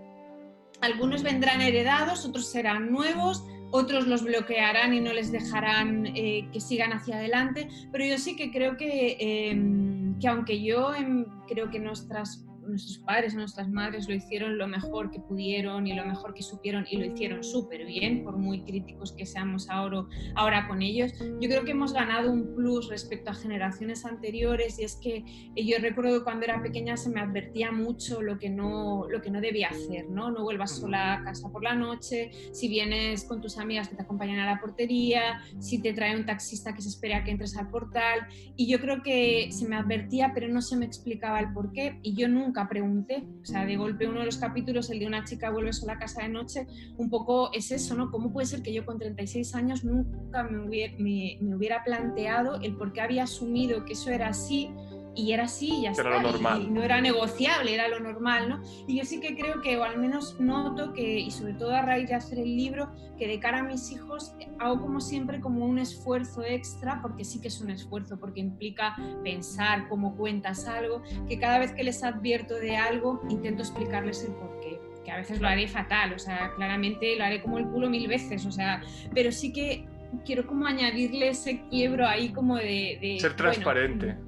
Algunos 0.81 1.23
vendrán 1.23 1.61
heredados, 1.61 2.25
otros 2.25 2.47
serán 2.47 2.93
nuevos, 2.93 3.45
otros 3.71 4.07
los 4.07 4.23
bloquearán 4.23 4.95
y 4.95 5.01
no 5.01 5.13
les 5.13 5.31
dejarán 5.31 6.07
eh, 6.07 6.49
que 6.53 6.61
sigan 6.61 6.93
hacia 6.93 7.17
adelante, 7.17 7.69
pero 7.93 8.05
yo 8.05 8.19
sí 8.19 8.37
que 8.37 8.51
creo 8.51 8.77
que, 8.77 9.17
em, 9.21 10.19
que 10.19 10.29
aunque 10.29 10.63
yo 10.63 10.95
em, 10.95 11.25
creo 11.47 11.71
que 11.71 11.79
nuestras 11.79 12.48
nuestros 12.69 12.99
padres 12.99 13.35
o 13.35 13.39
nuestras 13.39 13.69
madres 13.69 14.09
lo 14.09 14.15
hicieron 14.15 14.59
lo 14.59 14.69
mejor 14.69 15.11
que 15.11 15.21
pudieron 15.21 15.87
y 15.87 15.95
lo 15.95 16.05
mejor 16.05 16.35
que 16.35 16.43
supieron 16.43 16.87
y 16.91 16.97
lo 16.97 17.07
hicieron 17.07 17.43
súper 17.43 17.85
bien, 17.87 18.25
por 18.25 18.37
muy 18.37 18.63
críticos 18.63 19.13
que 19.13 19.27
seamos 19.27 19.69
ahora, 19.71 20.05
ahora 20.35 20.69
con 20.69 20.83
ellos. 20.83 21.13
Yo 21.41 21.49
creo 21.49 21.65
que 21.65 21.73
hemos 21.73 21.93
ganado 21.93 22.31
un 22.31 22.55
plus 22.55 22.89
respecto 22.89 23.31
a 23.31 23.35
generaciones 23.35 24.05
anteriores 24.05 24.79
y 24.79 24.85
es 24.85 24.97
que 24.97 25.25
eh, 25.55 25.65
yo 25.65 25.79
recuerdo 25.81 26.25
cuando 26.25 26.45
era 26.45 26.63
pequeña 26.63 26.97
se 26.97 27.11
me 27.11 27.21
advertía 27.21 27.73
mucho 27.73 28.23
lo 28.23 28.39
que 28.39 28.51
no, 28.51 29.07
lo 29.09 29.21
que 29.21 29.31
no 29.31 29.41
debía 29.41 29.69
hacer, 29.69 30.09
¿no? 30.09 30.31
No 30.31 30.43
vuelvas 30.43 30.77
sola 30.77 31.15
a 31.15 31.25
casa 31.25 31.51
por 31.51 31.63
la 31.63 31.75
noche, 31.75 32.31
si 32.53 32.69
vienes 32.69 33.25
con 33.25 33.41
tus 33.41 33.59
amigas 33.59 33.89
que 33.89 33.97
te 33.97 34.03
acompañan 34.03 34.39
a 34.41 34.47
la 34.47 34.61
portería, 34.61 35.43
si 35.59 35.81
te 35.81 35.93
trae 35.93 36.17
un 36.17 36.27
taxista 36.27 36.75
que 36.75 36.83
se 36.83 36.89
espera 36.89 37.25
que 37.25 37.31
entres 37.31 37.57
al 37.57 37.71
portal 37.71 38.27
y 38.57 38.67
yo 38.67 38.81
creo 38.81 39.03
que 39.03 39.51
se 39.53 39.69
me 39.69 39.77
advertía 39.77 40.33
pero 40.35 40.49
no 40.49 40.63
se 40.63 40.77
me 40.77 40.87
explicaba 40.87 41.41
el 41.41 41.53
por 41.53 41.73
qué 41.73 41.99
y 42.03 42.15
yo 42.15 42.29
nunca 42.29 42.58
pregunté. 42.67 43.29
O 43.43 43.45
sea, 43.45 43.67
de 43.67 43.77
golpe 43.77 44.09
uno 44.09 44.21
de 44.21 44.27
los 44.27 44.39
capítulos, 44.39 44.91
el 44.91 44.99
de 44.99 45.07
una 45.07 45.25
chica 45.25 45.51
vuelve 45.51 45.73
sola 45.73 45.93
a 45.93 45.99
casa 45.99 46.23
de 46.23 46.31
noche, 46.31 46.67
un 46.97 47.11
poco 47.11 47.53
es 47.53 47.71
eso, 47.71 47.95
¿no? 47.95 48.11
¿Cómo 48.11 48.33
puede 48.33 48.47
ser 48.47 48.63
que 48.63 48.73
yo 48.73 48.87
con 48.87 48.99
36 48.99 49.55
años 49.55 49.85
nunca 49.85 50.43
me 50.43 50.67
hubiera, 50.67 50.95
me, 50.99 51.39
hubiera 51.55 51.85
planteado 51.85 52.61
el 52.63 52.75
por 52.77 52.93
qué 52.93 53.03
había 53.03 53.25
asumido 53.25 53.85
que 53.85 53.93
eso 53.93 54.11
era 54.11 54.29
así 54.29 54.71
y 55.19 55.33
era 55.33 55.45
así, 55.45 55.83
ya 55.83 55.91
Era 55.91 56.23
lo 56.23 56.31
normal. 56.31 56.63
Y 56.63 56.71
no 56.71 56.83
era 56.83 57.01
negociable, 57.01 57.75
era 57.75 57.89
lo 57.89 57.99
normal, 57.99 58.49
¿no? 58.49 58.63
Y 58.87 58.99
yo 58.99 59.05
sí 59.05 59.19
que 59.21 59.37
creo 59.37 59.61
que, 59.61 59.77
o 59.77 59.83
al 59.83 59.99
menos 59.99 60.39
noto 60.39 60.93
que, 60.93 61.19
y 61.19 61.33
sobre 61.33 61.55
todo 61.55 61.75
a 61.75 61.83
raíz 61.83 62.09
de 62.09 62.15
hacer 62.15 62.39
el 62.39 62.57
libro, 62.57 62.93
que 63.19 63.27
de 63.27 63.41
cara 63.41 63.59
a 63.59 63.63
mis 63.65 63.91
hijos 63.91 64.33
hago 64.61 64.81
como 64.81 65.01
siempre 65.01 65.41
como 65.41 65.67
un 65.67 65.81
esfuerzo 65.81 66.45
extra, 66.45 67.03
porque 67.03 67.25
sí 67.25 67.41
que 67.41 67.49
es 67.49 67.61
un 67.61 67.71
esfuerzo, 67.71 68.21
porque 68.21 68.39
implica 68.39 68.95
pensar 69.25 69.89
cómo 69.89 70.17
cuentas 70.17 70.69
algo, 70.69 71.03
que 71.29 71.37
cada 71.41 71.59
vez 71.59 71.73
que 71.73 71.83
les 71.83 72.05
advierto 72.05 72.55
de 72.55 72.77
algo 72.77 73.21
intento 73.29 73.63
explicarles 73.63 74.23
el 74.23 74.35
porqué 74.35 74.81
que 75.05 75.11
a 75.11 75.17
veces 75.17 75.41
lo 75.41 75.49
haré 75.49 75.67
fatal, 75.67 76.13
o 76.13 76.19
sea, 76.19 76.53
claramente 76.55 77.17
lo 77.17 77.25
haré 77.25 77.41
como 77.41 77.57
el 77.57 77.67
culo 77.67 77.89
mil 77.89 78.07
veces, 78.09 78.45
o 78.45 78.53
sea, 78.53 78.83
pero 79.15 79.33
sí 79.33 79.55
que 79.55 79.87
quiero 80.27 80.47
como 80.47 80.67
añadirle 80.67 81.31
ese 81.31 81.63
quiebro 81.71 82.07
ahí 82.07 82.29
como 82.31 82.57
de... 82.57 83.17
Ser 83.19 83.35
transparente. 83.35 84.28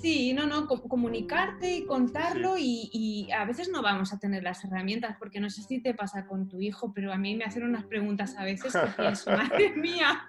Sí, 0.00 0.32
no, 0.32 0.46
no, 0.46 0.66
comunicarte 0.66 1.76
y 1.76 1.84
contarlo 1.84 2.54
y, 2.56 3.28
a 3.36 3.44
veces 3.44 3.68
no 3.68 3.82
vamos 3.82 4.12
a 4.12 4.18
tener 4.18 4.42
las 4.42 4.64
herramientas, 4.64 5.16
porque 5.18 5.40
no 5.40 5.50
sé 5.50 5.62
si 5.62 5.80
te 5.80 5.94
pasa 5.94 6.26
con 6.26 6.48
tu 6.48 6.60
hijo, 6.60 6.92
pero 6.94 7.12
a 7.12 7.16
mí 7.16 7.34
me 7.34 7.44
hacen 7.44 7.64
unas 7.64 7.84
preguntas 7.84 8.36
a 8.36 8.44
veces 8.44 8.72
que 8.72 9.02
pienso, 9.02 9.30
madre 9.36 9.74
mía, 9.74 10.28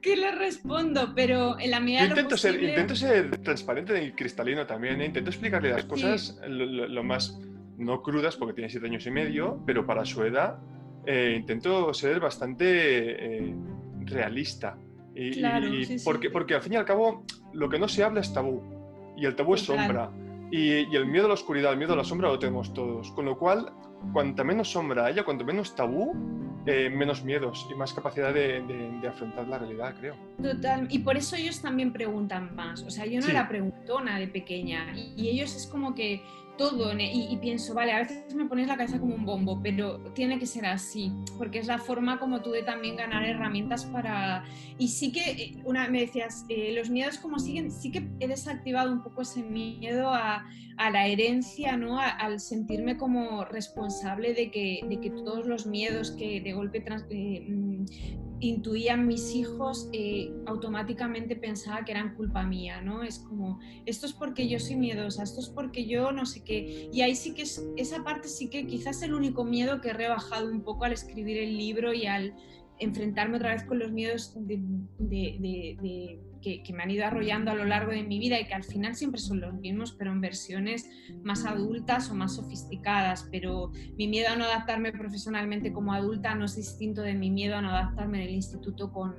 ¿qué 0.00 0.16
le 0.16 0.32
respondo? 0.32 1.12
Pero 1.14 1.58
en 1.58 1.70
la 1.72 1.80
medida 1.80 2.06
intento, 2.06 2.36
ser, 2.36 2.62
intento 2.62 2.94
ser 2.94 3.38
transparente 3.38 4.04
y 4.04 4.12
cristalino 4.12 4.64
también, 4.66 5.00
¿eh? 5.00 5.06
intento 5.06 5.30
explicarle 5.30 5.70
las 5.70 5.84
cosas 5.84 6.40
lo, 6.46 7.02
más, 7.02 7.38
no 7.76 8.00
crudas, 8.02 8.36
porque 8.36 8.54
tiene 8.54 8.70
siete 8.70 8.86
años 8.86 9.04
y 9.06 9.10
medio, 9.10 9.60
pero 9.66 9.84
para 9.84 10.04
su 10.04 10.22
edad 10.22 10.58
eh, 11.04 11.34
intento 11.36 11.92
ser 11.92 12.20
bastante 12.20 13.38
eh, 13.48 13.54
realista. 14.02 14.78
Y, 15.16 15.40
porque, 16.04 16.28
porque 16.28 16.54
al 16.54 16.62
fin 16.62 16.72
y 16.72 16.76
al 16.76 16.84
cabo 16.84 17.24
lo 17.52 17.68
que 17.68 17.78
no 17.78 17.86
se 17.86 18.02
habla 18.02 18.20
es 18.20 18.32
tabú 18.32 18.73
y 19.16 19.24
el 19.26 19.34
tabú 19.34 19.54
es 19.54 19.62
sombra. 19.62 20.10
Y, 20.50 20.94
el 20.94 21.06
miedo 21.06 21.24
a 21.24 21.28
la 21.28 21.34
oscuridad, 21.34 21.72
el 21.72 21.78
miedo 21.78 21.94
a 21.94 21.96
la 21.96 22.04
sombra 22.04 22.28
lo 22.28 22.38
tenemos 22.38 22.72
todos. 22.72 23.10
Con 23.12 23.24
lo 23.24 23.36
cual, 23.36 23.72
cuanta 24.12 24.44
menos 24.44 24.70
sombra 24.70 25.06
haya, 25.06 25.24
cuanto 25.24 25.44
menos 25.44 25.74
tabú, 25.74 26.12
eh, 26.66 26.88
menos 26.88 27.24
miedos 27.24 27.66
y 27.70 27.74
más 27.74 27.92
capacidad 27.92 28.32
de, 28.32 28.62
afrontar 29.08 29.48
la 29.48 29.58
realidad, 29.58 29.94
creo. 29.98 30.16
Total, 30.42 30.86
y 30.90 31.00
por 31.00 31.16
eso 31.16 31.36
ellos 31.36 31.60
también 31.60 31.92
preguntan 31.92 32.54
más. 32.54 32.82
O 32.82 32.90
sea, 32.90 33.04
yo 33.04 33.20
no 33.20 33.26
era 33.26 33.48
preguntona 33.48 34.18
de 34.18 34.28
pequeña 34.28 34.94
y 34.94 35.28
ellos 35.28 35.54
es 35.54 35.66
como 35.66 35.94
que 35.94 36.22
todo 36.56 36.92
y, 36.98 37.36
pienso, 37.40 37.74
vale, 37.74 37.92
a 37.92 37.98
veces 38.00 38.34
me 38.34 38.46
pones 38.46 38.68
la 38.68 38.76
cabeza 38.76 38.98
como 38.98 39.14
un 39.14 39.24
bombo, 39.24 39.60
pero 39.62 39.98
tiene 40.14 40.38
que 40.38 40.46
ser 40.46 40.66
así, 40.66 41.12
porque 41.38 41.58
es 41.58 41.66
la 41.66 41.78
forma 41.78 42.18
como 42.18 42.42
tú 42.42 42.50
de 42.50 42.62
también 42.62 42.96
ganar 42.96 43.24
herramientas 43.24 43.84
para... 43.86 44.44
Y 44.78 44.88
sí 44.88 45.12
que, 45.12 45.30
eh, 45.30 45.56
una, 45.64 45.88
me 45.88 46.00
decías, 46.00 46.44
eh, 46.48 46.72
los 46.74 46.90
miedos 46.90 47.18
como 47.18 47.38
siguen, 47.38 47.70
sí 47.70 47.90
que 47.90 48.08
he 48.20 48.28
desactivado 48.28 48.92
un 48.92 49.02
poco 49.02 49.22
ese 49.22 49.42
miedo 49.42 50.10
a, 50.10 50.46
a 50.76 50.90
la 50.90 51.06
herencia, 51.06 51.76
¿no? 51.76 51.98
al 51.98 52.40
sentirme 52.40 52.96
como 52.96 53.44
responsable 53.44 54.34
de 54.34 54.50
que, 54.50 54.80
de 54.88 55.00
que, 55.00 55.10
todos 55.10 55.46
los 55.46 55.66
miedos 55.66 56.10
que 56.12 56.40
de 56.40 56.52
golpe 56.52 56.80
trans, 56.80 57.04
eh, 57.10 57.46
mm, 57.48 57.84
intuían 58.48 59.06
mis 59.06 59.34
hijos, 59.34 59.88
eh, 59.92 60.32
automáticamente 60.46 61.36
pensaba 61.36 61.84
que 61.84 61.92
eran 61.92 62.14
culpa 62.14 62.44
mía, 62.44 62.80
¿no? 62.80 63.02
Es 63.02 63.18
como, 63.18 63.58
esto 63.86 64.06
es 64.06 64.12
porque 64.12 64.48
yo 64.48 64.58
soy 64.58 64.76
miedosa, 64.76 65.22
esto 65.22 65.40
es 65.40 65.48
porque 65.48 65.86
yo 65.86 66.12
no 66.12 66.26
sé 66.26 66.42
qué. 66.44 66.88
Y 66.92 67.02
ahí 67.02 67.14
sí 67.14 67.34
que 67.34 67.42
es, 67.42 67.64
esa 67.76 68.02
parte 68.04 68.28
sí 68.28 68.48
que 68.48 68.66
quizás 68.66 69.02
el 69.02 69.14
único 69.14 69.44
miedo 69.44 69.80
que 69.80 69.90
he 69.90 69.92
rebajado 69.94 70.50
un 70.50 70.62
poco 70.62 70.84
al 70.84 70.92
escribir 70.92 71.38
el 71.38 71.56
libro 71.56 71.92
y 71.92 72.06
al 72.06 72.34
enfrentarme 72.78 73.36
otra 73.36 73.54
vez 73.54 73.64
con 73.64 73.78
los 73.78 73.92
miedos 73.92 74.36
de 74.98 76.18
que, 76.44 76.72
me 76.74 76.82
han 76.82 76.90
ido 76.90 77.06
arrollando 77.06 77.50
a 77.50 77.54
lo 77.54 77.64
largo 77.64 77.92
de 77.92 78.02
mi 78.02 78.18
vida 78.18 78.38
y 78.38 78.46
que 78.46 78.54
al 78.54 78.64
final 78.64 78.94
siempre 78.94 79.20
son 79.20 79.40
los 79.40 79.54
mismos, 79.54 79.92
pero 79.92 80.12
en 80.12 80.20
versiones 80.20 80.90
más 81.22 81.46
adultas 81.46 82.10
o 82.10 82.14
más 82.14 82.36
sofisticadas. 82.36 83.28
Pero 83.30 83.72
mi 83.96 84.06
miedo 84.06 84.28
a 84.30 84.36
no 84.36 84.44
adaptarme 84.44 84.92
profesionalmente 84.92 85.72
como 85.72 85.94
adulta 85.94 86.34
no 86.34 86.44
es 86.44 86.56
distinto 86.56 87.02
de 87.02 87.14
mi 87.14 87.30
miedo 87.30 87.56
a 87.56 87.62
no 87.62 87.70
adaptarme 87.70 88.22
en 88.22 88.28
el 88.28 88.34
instituto 88.34 88.92
con, 88.92 89.14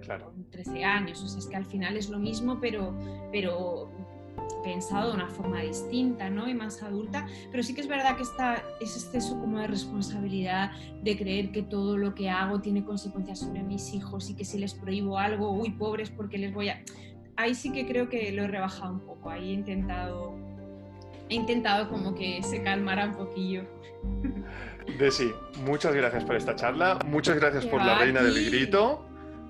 13 0.51 0.83
años. 0.83 1.23
O 1.23 1.27
sea, 1.27 1.39
es 1.39 1.47
que 1.47 1.55
al 1.55 1.65
final 1.65 1.97
es 1.97 2.09
lo 2.09 2.19
mismo, 2.19 2.59
pero, 2.59 2.95
pero 3.31 3.89
pensado 4.63 5.09
de 5.09 5.15
una 5.15 5.27
forma 5.27 5.61
distinta 5.61 6.29
¿no? 6.29 6.47
y 6.49 6.53
más 6.53 6.81
adulta, 6.83 7.27
pero 7.51 7.63
sí 7.63 7.73
que 7.73 7.81
es 7.81 7.87
verdad 7.87 8.17
que 8.17 8.23
está 8.23 8.63
ese 8.79 8.99
exceso 8.99 9.39
como 9.39 9.59
de 9.59 9.67
responsabilidad 9.67 10.71
de 11.03 11.17
creer 11.17 11.51
que 11.51 11.63
todo 11.63 11.97
lo 11.97 12.15
que 12.15 12.29
hago 12.29 12.59
tiene 12.61 12.83
consecuencias 12.83 13.39
sobre 13.39 13.63
mis 13.63 13.93
hijos 13.93 14.29
y 14.29 14.35
que 14.35 14.45
si 14.45 14.57
les 14.57 14.73
prohíbo 14.73 15.17
algo, 15.17 15.51
uy, 15.51 15.71
pobres, 15.71 16.09
porque 16.09 16.37
les 16.37 16.53
voy 16.53 16.69
a 16.69 16.83
ahí 17.37 17.55
sí 17.55 17.71
que 17.71 17.85
creo 17.85 18.09
que 18.09 18.31
lo 18.31 18.43
he 18.43 18.47
rebajado 18.47 18.93
un 18.93 18.99
poco, 19.01 19.29
ahí 19.29 19.49
he 19.49 19.53
intentado, 19.53 20.35
he 21.29 21.35
intentado 21.35 21.89
como 21.89 22.15
que 22.15 22.41
se 22.43 22.61
calmara 22.63 23.05
un 23.05 23.15
poquillo. 23.15 23.63
Desi, 24.99 25.31
muchas 25.65 25.93
gracias 25.95 26.23
por 26.23 26.35
esta 26.35 26.55
charla, 26.55 26.99
muchas 27.05 27.37
gracias 27.37 27.65
por 27.65 27.83
la 27.83 27.97
reina 27.97 28.21
del 28.21 28.49
grito. 28.49 29.05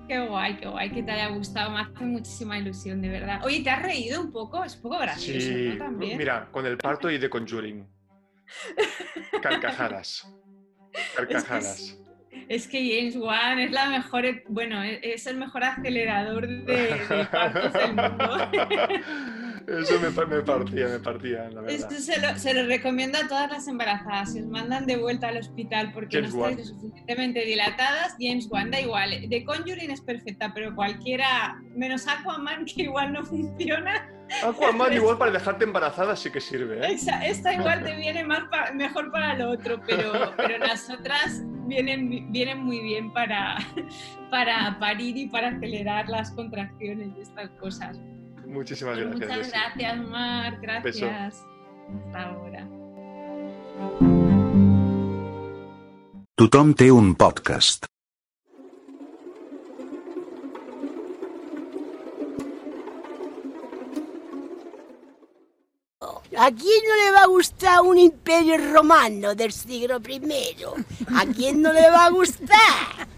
Qué 0.08 0.20
guay, 0.20 0.56
qué 0.56 0.68
guay, 0.68 0.90
que 0.90 1.02
te 1.02 1.10
haya 1.10 1.28
gustado, 1.28 1.72
me 1.72 1.80
hace 1.80 2.04
muchísima 2.04 2.56
ilusión, 2.56 3.02
de 3.02 3.08
verdad. 3.08 3.44
Oye, 3.44 3.62
¿te 3.62 3.70
has 3.70 3.82
reído 3.82 4.20
un 4.20 4.30
poco? 4.30 4.62
Es 4.62 4.76
un 4.76 4.82
poco 4.82 4.98
gracioso, 5.00 5.40
sí. 5.40 5.78
Mira, 6.16 6.48
con 6.52 6.64
el 6.64 6.78
parto 6.78 7.10
y 7.10 7.18
de 7.18 7.28
Conjuring. 7.28 7.86
Carcajadas. 9.42 10.32
Carcajadas. 11.16 11.80
Es 11.80 11.92
que 11.92 12.05
James 12.70 13.16
Wan 13.16 13.58
es 13.58 13.72
la 13.72 13.88
mejor, 13.90 14.24
bueno, 14.48 14.82
e-, 14.82 15.00
es 15.02 15.26
el 15.26 15.36
mejor 15.36 15.64
acelerador 15.64 16.46
de, 16.46 17.26
partos 17.30 17.72
del 17.72 17.94
mundo. 17.94 18.50
Eso 19.66 19.98
me, 19.98 20.12
partía, 20.12 20.86
me 20.86 21.00
partía, 21.00 21.50
la 21.50 21.60
verdad. 21.62 21.70
Esto 21.70 21.96
se 21.96 22.20
lo, 22.20 22.38
se 22.38 22.54
lo, 22.54 22.66
recomiendo 22.66 23.18
a 23.18 23.26
todas 23.26 23.50
las 23.50 23.66
embarazadas. 23.66 24.32
Si 24.32 24.40
os 24.40 24.46
mandan 24.46 24.86
de 24.86 24.96
vuelta 24.96 25.26
al 25.28 25.38
hospital 25.38 25.90
porque 25.92 26.22
no 26.22 26.28
estáis 26.28 26.58
lo 26.58 26.64
suficientemente 26.64 27.44
dilatadas, 27.44 28.14
James 28.20 28.46
Wan 28.48 28.70
da 28.70 28.80
igual. 28.80 29.28
De 29.28 29.44
Conjuring 29.44 29.90
es 29.90 30.00
perfecta, 30.00 30.52
pero 30.54 30.72
cualquiera, 30.76 31.60
menos 31.74 32.06
Aquaman, 32.06 32.64
que 32.64 32.82
igual 32.82 33.12
no 33.12 33.24
funciona. 33.24 34.08
Aquaman 34.44 34.92
igual 34.92 35.18
para 35.18 35.32
dejarte 35.32 35.64
embarazada 35.64 36.14
sí 36.14 36.30
que 36.30 36.40
sirve. 36.40 36.86
¿eh? 36.86 36.96
Esta, 37.24 37.52
igual 37.52 37.82
te 37.82 37.96
viene 37.96 38.22
más 38.22 38.44
mejor 38.72 39.10
para 39.10 39.34
lo 39.34 39.50
otro, 39.50 39.80
pero, 39.84 40.32
pero 40.36 40.58
las 40.58 40.88
otras 40.90 41.42
vienen, 41.66 42.32
vienen 42.32 42.58
muy 42.64 42.80
bien 42.80 43.12
para, 43.12 43.56
para 44.30 44.78
parir 44.78 45.16
y 45.16 45.28
para 45.28 45.48
acelerar 45.48 46.08
las 46.08 46.30
contracciones 46.32 47.14
de 47.14 47.22
estas 47.22 47.50
cosas. 47.60 47.98
Muchísimas 48.46 48.96
gracias. 48.98 49.28
Muchas 49.28 49.52
gracias, 49.52 49.98
Mar. 50.08 50.58
Gracias. 50.60 51.44
Hasta 52.06 52.22
ahora. 52.22 52.68
Tothom 56.36 56.74
té 56.74 56.90
un 56.92 57.14
podcast. 57.14 57.95
¿A 66.38 66.50
quién 66.50 66.82
no 66.86 66.94
le 67.02 67.12
va 67.12 67.22
a 67.22 67.26
gustar 67.28 67.80
un 67.80 67.96
imperio 67.96 68.58
romano 68.58 69.34
del 69.34 69.52
siglo 69.52 70.02
I? 70.06 70.20
¿A 71.16 71.24
quién 71.24 71.62
no 71.62 71.72
le 71.72 71.88
va 71.90 72.04
a 72.04 72.10
gustar? 72.10 73.08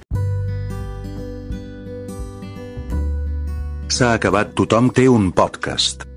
S'ha 3.91 4.13
acabat 4.15 4.55
Tothom 4.55 4.93
té 4.95 5.09
un 5.11 5.33
podcast. 5.33 6.08